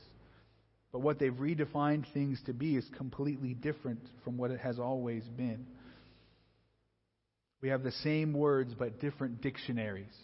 [0.93, 5.25] But what they've redefined things to be is completely different from what it has always
[5.25, 5.67] been.
[7.65, 10.15] We have the same words but different dictionaries.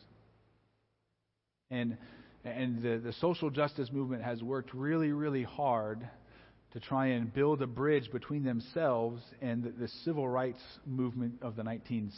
[1.70, 1.97] And,
[2.45, 6.07] and the, the social justice movement has worked really, really hard
[6.72, 11.57] to try and build a bridge between themselves and the, the civil rights movement of
[11.57, 12.12] the 1960s.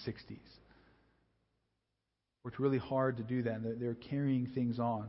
[2.43, 5.07] Worked really hard to do that, and they're, they're carrying things on.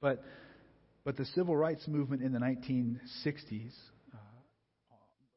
[0.00, 0.24] But,
[1.04, 3.74] but the civil rights movement in the 1960s,
[4.12, 4.16] uh,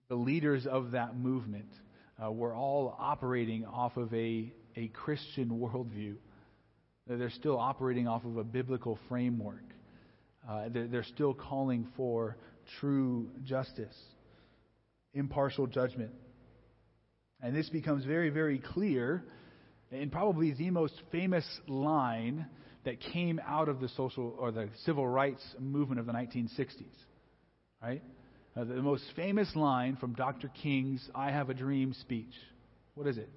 [0.09, 1.69] the leaders of that movement
[2.23, 6.15] uh, were all operating off of a, a Christian worldview.
[7.07, 9.63] They're still operating off of a biblical framework.
[10.47, 12.37] Uh, they're, they're still calling for
[12.79, 13.95] true justice,
[15.13, 16.11] impartial judgment.
[17.41, 19.23] And this becomes very, very clear
[19.91, 22.47] in probably the most famous line
[22.85, 26.85] that came out of the social or the civil rights movement of the 1960s.
[27.81, 28.01] Right?
[28.57, 30.49] Uh, the most famous line from Dr.
[30.61, 32.33] King's I Have a Dream speech.
[32.93, 33.29] What is it?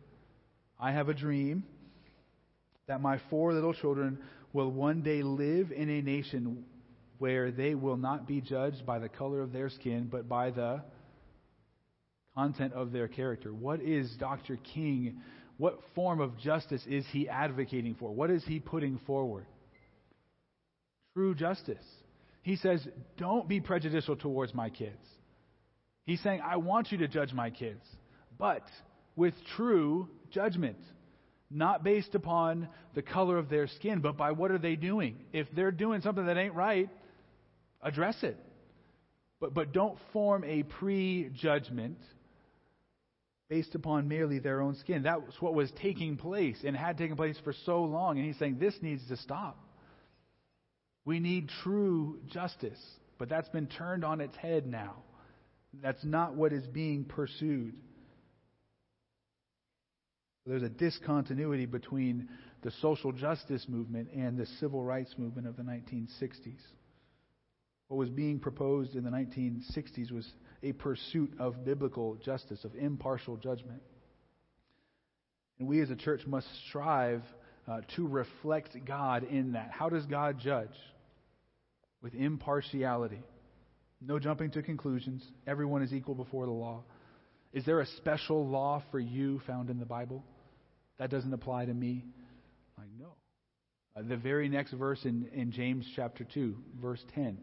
[0.78, 1.64] I have a dream
[2.86, 4.18] that my four little children
[4.52, 6.64] will one day live in a nation
[7.18, 10.82] where they will not be judged by the color of their skin, but by the
[12.36, 13.52] content of their character.
[13.52, 14.56] What is Dr.
[14.72, 15.20] King?
[15.56, 18.14] What form of justice is he advocating for?
[18.14, 19.46] What is he putting forward?
[21.14, 21.82] True justice.
[22.48, 22.88] He says,
[23.18, 25.04] don't be prejudicial towards my kids.
[26.06, 27.84] He's saying, I want you to judge my kids,
[28.38, 28.62] but
[29.16, 30.78] with true judgment
[31.50, 35.26] not based upon the color of their skin, but by what are they doing.
[35.30, 36.88] If they're doing something that ain't right,
[37.82, 38.38] address it.
[39.40, 41.98] But, but don't form a prejudgment
[43.50, 45.02] based upon merely their own skin.
[45.02, 48.16] That was what was taking place and had taken place for so long.
[48.16, 49.67] And he's saying this needs to stop.
[51.08, 52.78] We need true justice.
[53.16, 54.96] But that's been turned on its head now.
[55.82, 57.72] That's not what is being pursued.
[60.44, 62.28] There's a discontinuity between
[62.60, 66.60] the social justice movement and the civil rights movement of the 1960s.
[67.86, 70.30] What was being proposed in the 1960s was
[70.62, 73.80] a pursuit of biblical justice, of impartial judgment.
[75.58, 77.22] And we as a church must strive
[77.66, 79.70] uh, to reflect God in that.
[79.70, 80.68] How does God judge?
[82.02, 83.22] With impartiality.
[84.00, 85.24] No jumping to conclusions.
[85.46, 86.84] Everyone is equal before the law.
[87.52, 90.24] Is there a special law for you found in the Bible?
[90.98, 92.04] That doesn't apply to me.
[92.76, 93.14] Like, no.
[93.96, 97.38] Uh, the very next verse in, in James chapter 2, verse 10.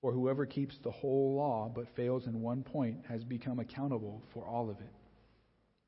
[0.00, 4.44] For whoever keeps the whole law but fails in one point has become accountable for
[4.44, 4.92] all of it.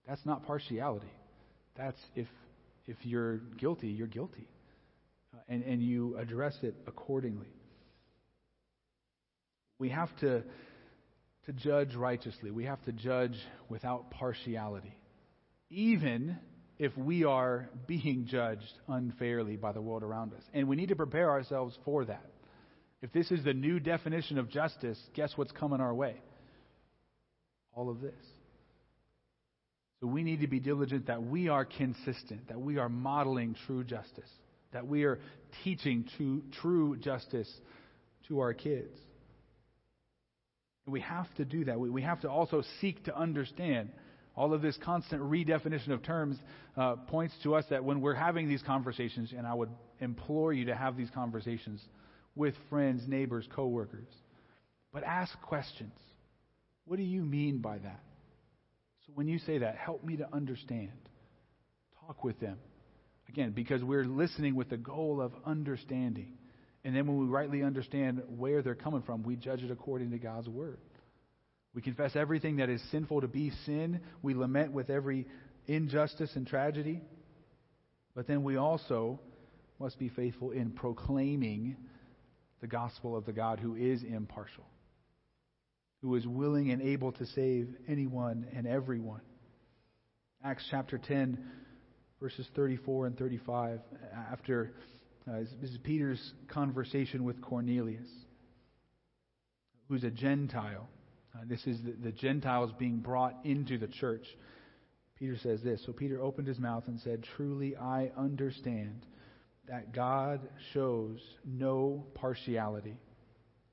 [0.09, 1.11] That's not partiality.
[1.77, 2.27] That's if,
[2.87, 4.49] if you're guilty, you're guilty.
[5.37, 7.53] Uh, and, and you address it accordingly.
[9.79, 10.43] We have to,
[11.45, 13.37] to judge righteously, we have to judge
[13.69, 14.97] without partiality.
[15.69, 16.39] Even
[16.79, 20.43] if we are being judged unfairly by the world around us.
[20.53, 22.27] And we need to prepare ourselves for that.
[23.03, 26.17] If this is the new definition of justice, guess what's coming our way?
[27.75, 28.15] All of this.
[30.01, 33.85] So we need to be diligent that we are consistent, that we are modeling true
[33.85, 34.31] justice,
[34.77, 35.19] that we are
[35.65, 37.51] teaching true, true justice
[38.29, 38.93] to our kids.
[40.85, 41.81] And we have to do that.
[41.81, 43.89] We, we have to also seek to understand.
[44.37, 46.37] All of this constant redefinition of terms
[46.77, 50.67] uh, points to us that when we're having these conversations, and I would implore you
[50.67, 51.81] to have these conversations
[52.35, 54.13] with friends, neighbors, coworkers.
[54.93, 55.95] But ask questions.
[56.85, 58.01] What do you mean by that?
[59.07, 60.91] So when you say that, help me to understand.
[62.07, 62.59] Talk with them.
[63.29, 66.39] Again, because we're listening with the goal of understanding.
[66.85, 70.19] And then when we rightly understand where they're coming from, we judge it according to
[70.19, 70.79] God's word.
[71.75, 74.01] We confess everything that is sinful to be sin.
[74.23, 75.27] We lament with every
[75.67, 77.03] injustice and tragedy,
[78.15, 79.21] but then we also
[79.79, 81.77] must be faithful in proclaiming
[82.61, 84.65] the gospel of the God who is impartial,
[86.03, 89.21] who is willing and able to save anyone and everyone.
[90.43, 91.45] Acts chapter 10,
[92.21, 93.81] verses 34 and 35,
[94.33, 94.73] after
[95.29, 98.09] uh, this is Peter's conversation with Cornelius,
[99.89, 100.89] who's a Gentile.
[101.35, 104.25] Uh, this is the, the Gentiles being brought into the church.
[105.19, 105.83] Peter says this.
[105.85, 109.05] So Peter opened his mouth and said, Truly I understand
[109.69, 110.41] that God
[110.73, 112.97] shows no partiality.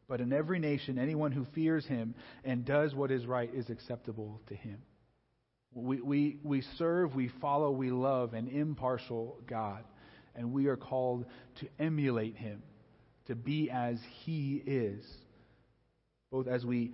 [0.07, 4.41] But in every nation, anyone who fears him and does what is right is acceptable
[4.47, 4.79] to him.
[5.75, 9.83] We, we, we serve, we follow, we love an impartial God.
[10.35, 11.25] And we are called
[11.59, 12.63] to emulate him,
[13.27, 15.05] to be as he is,
[16.31, 16.93] both as we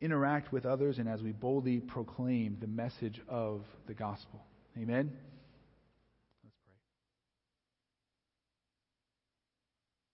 [0.00, 4.44] interact with others and as we boldly proclaim the message of the gospel.
[4.76, 5.12] Amen?